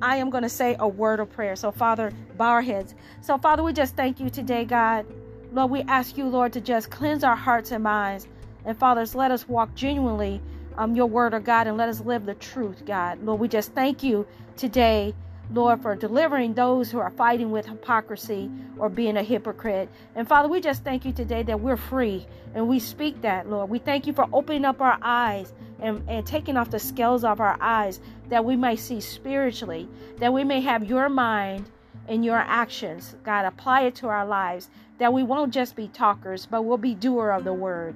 I 0.00 0.16
am 0.16 0.30
going 0.30 0.42
to 0.42 0.48
say 0.48 0.76
a 0.78 0.88
word 0.88 1.20
of 1.20 1.30
prayer. 1.30 1.56
So, 1.56 1.70
Father, 1.70 2.12
bow 2.36 2.50
our 2.50 2.62
heads. 2.62 2.94
So, 3.20 3.38
Father, 3.38 3.62
we 3.62 3.72
just 3.72 3.96
thank 3.96 4.20
you 4.20 4.30
today, 4.30 4.64
God. 4.64 5.06
Lord, 5.52 5.70
we 5.70 5.82
ask 5.82 6.16
you, 6.16 6.26
Lord, 6.26 6.52
to 6.54 6.60
just 6.60 6.90
cleanse 6.90 7.24
our 7.24 7.36
hearts 7.36 7.70
and 7.70 7.84
minds. 7.84 8.26
And, 8.64 8.76
fathers, 8.78 9.14
let 9.14 9.30
us 9.30 9.48
walk 9.48 9.74
genuinely 9.74 10.40
um, 10.76 10.94
your 10.94 11.06
word 11.06 11.34
of 11.34 11.44
God 11.44 11.66
and 11.66 11.76
let 11.76 11.88
us 11.88 12.00
live 12.00 12.26
the 12.26 12.34
truth, 12.34 12.84
God. 12.84 13.22
Lord, 13.22 13.40
we 13.40 13.48
just 13.48 13.72
thank 13.72 14.02
you 14.02 14.26
today 14.56 15.14
Lord, 15.52 15.82
for 15.82 15.94
delivering 15.94 16.54
those 16.54 16.90
who 16.90 16.98
are 16.98 17.10
fighting 17.10 17.50
with 17.50 17.66
hypocrisy 17.66 18.50
or 18.78 18.88
being 18.88 19.16
a 19.16 19.22
hypocrite. 19.22 19.88
And 20.14 20.26
Father, 20.26 20.48
we 20.48 20.60
just 20.60 20.84
thank 20.84 21.04
you 21.04 21.12
today 21.12 21.42
that 21.42 21.60
we're 21.60 21.76
free 21.76 22.26
and 22.54 22.68
we 22.68 22.78
speak 22.78 23.20
that, 23.22 23.48
Lord. 23.48 23.68
We 23.68 23.78
thank 23.78 24.06
you 24.06 24.12
for 24.12 24.26
opening 24.32 24.64
up 24.64 24.80
our 24.80 24.98
eyes 25.02 25.52
and, 25.80 26.02
and 26.08 26.26
taking 26.26 26.56
off 26.56 26.70
the 26.70 26.78
scales 26.78 27.24
of 27.24 27.40
our 27.40 27.56
eyes 27.60 28.00
that 28.28 28.44
we 28.44 28.56
may 28.56 28.76
see 28.76 29.00
spiritually, 29.00 29.88
that 30.18 30.32
we 30.32 30.44
may 30.44 30.60
have 30.60 30.84
your 30.84 31.08
mind 31.08 31.66
and 32.08 32.24
your 32.24 32.38
actions. 32.38 33.14
God, 33.24 33.44
apply 33.44 33.82
it 33.82 33.96
to 33.96 34.08
our 34.08 34.26
lives, 34.26 34.68
that 34.98 35.12
we 35.12 35.22
won't 35.22 35.52
just 35.52 35.76
be 35.76 35.88
talkers, 35.88 36.46
but 36.46 36.62
we'll 36.62 36.78
be 36.78 36.94
doer 36.94 37.30
of 37.30 37.44
the 37.44 37.52
word. 37.52 37.94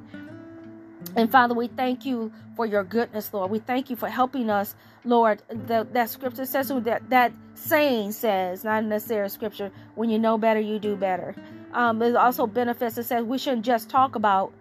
And 1.17 1.31
Father, 1.31 1.55
we 1.55 1.69
thank 1.69 2.07
you 2.07 2.33
for 2.57 2.67
your 2.67 2.85
goodness, 2.85 3.33
Lord. 3.33 3.51
We 3.51 3.59
thank 3.59 3.91
you 3.91 3.97
for 3.97 4.09
helping 4.09 4.51
us, 4.51 4.75
Lord. 5.05 5.43
The, 5.49 5.87
that 5.93 6.11
scripture 6.11 6.47
says 6.47 6.69
that 6.69 7.11
that 7.11 7.33
saying 7.55 8.13
says, 8.13 8.65
not 8.65 8.85
necessarily 8.85 9.29
scripture, 9.29 9.71
when 9.95 10.11
you 10.11 10.19
know 10.19 10.39
better, 10.39 10.61
you 10.61 10.79
do 10.79 10.97
better. 10.97 11.35
Um, 11.73 11.99
there's 11.99 12.15
also 12.17 12.47
benefits 12.47 12.97
that 12.97 13.05
says 13.05 13.25
we 13.25 13.39
shouldn't 13.39 13.67
just 13.67 13.91
talk 13.91 14.15
about 14.15 14.53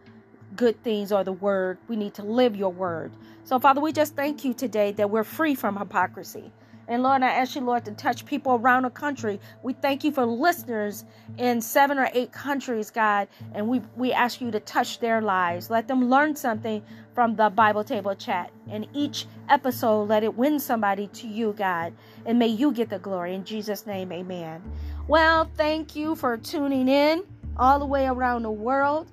good 0.55 0.81
things 0.83 1.11
or 1.11 1.23
the 1.23 1.33
word. 1.33 1.77
We 1.87 1.95
need 1.95 2.15
to 2.15 2.23
live 2.23 2.55
your 2.55 2.71
word. 2.71 3.11
So, 3.45 3.59
Father, 3.59 3.81
we 3.81 3.93
just 3.93 4.15
thank 4.15 4.43
you 4.45 4.53
today 4.53 4.91
that 4.93 5.09
we're 5.09 5.23
free 5.23 5.55
from 5.55 5.77
hypocrisy. 5.77 6.51
And 6.87 7.03
Lord, 7.03 7.21
I 7.21 7.29
ask 7.29 7.55
you, 7.55 7.61
Lord, 7.61 7.83
to 7.85 7.91
touch 7.91 8.25
people 8.25 8.53
around 8.53 8.83
the 8.83 8.89
country. 8.89 9.39
We 9.61 9.73
thank 9.73 10.03
you 10.03 10.11
for 10.11 10.25
listeners 10.25 11.03
in 11.37 11.59
seven 11.59 11.99
or 11.99 12.09
eight 12.13 12.31
countries, 12.31 12.89
God. 12.91 13.27
And 13.53 13.67
we, 13.67 13.81
we 13.95 14.13
ask 14.13 14.39
you 14.39 14.51
to 14.51 14.59
touch 14.61 14.99
their 14.99 15.21
lives. 15.21 15.69
Let 15.69 15.87
them 15.87 16.09
learn 16.09 16.35
something 16.35 16.81
from 17.13 17.35
the 17.35 17.49
Bible 17.49 17.83
Table 17.83 18.15
Chat. 18.15 18.51
And 18.69 18.87
each 18.93 19.25
episode, 19.49 20.07
let 20.07 20.23
it 20.23 20.35
win 20.35 20.59
somebody 20.59 21.07
to 21.07 21.27
you, 21.27 21.53
God. 21.57 21.93
And 22.25 22.39
may 22.39 22.47
you 22.47 22.71
get 22.71 22.89
the 22.89 22.99
glory. 22.99 23.35
In 23.35 23.43
Jesus' 23.43 23.85
name, 23.85 24.11
amen. 24.11 24.61
Well, 25.07 25.49
thank 25.57 25.95
you 25.95 26.15
for 26.15 26.37
tuning 26.37 26.87
in 26.87 27.23
all 27.57 27.79
the 27.79 27.85
way 27.85 28.05
around 28.07 28.43
the 28.43 28.51
world. 28.51 29.11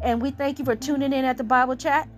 And 0.00 0.22
we 0.22 0.30
thank 0.30 0.58
you 0.58 0.64
for 0.64 0.76
tuning 0.76 1.12
in 1.12 1.24
at 1.24 1.38
the 1.38 1.44
Bible 1.44 1.74
Chat. 1.74 2.08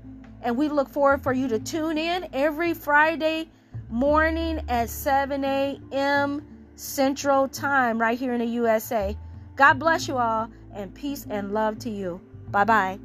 And 0.42 0.56
we 0.56 0.68
look 0.68 0.88
forward 0.88 1.22
for 1.22 1.32
you 1.32 1.48
to 1.48 1.58
tune 1.58 1.98
in 1.98 2.28
every 2.32 2.74
Friday 2.74 3.48
morning 3.90 4.62
at 4.68 4.90
7 4.90 5.44
a.m. 5.44 6.46
Central 6.76 7.48
Time 7.48 8.00
right 8.00 8.18
here 8.18 8.32
in 8.32 8.40
the 8.40 8.46
USA. 8.46 9.16
God 9.56 9.78
bless 9.78 10.08
you 10.08 10.18
all 10.18 10.48
and 10.74 10.94
peace 10.94 11.26
and 11.28 11.52
love 11.52 11.78
to 11.80 11.90
you. 11.90 12.20
Bye 12.50 12.64
bye. 12.64 12.98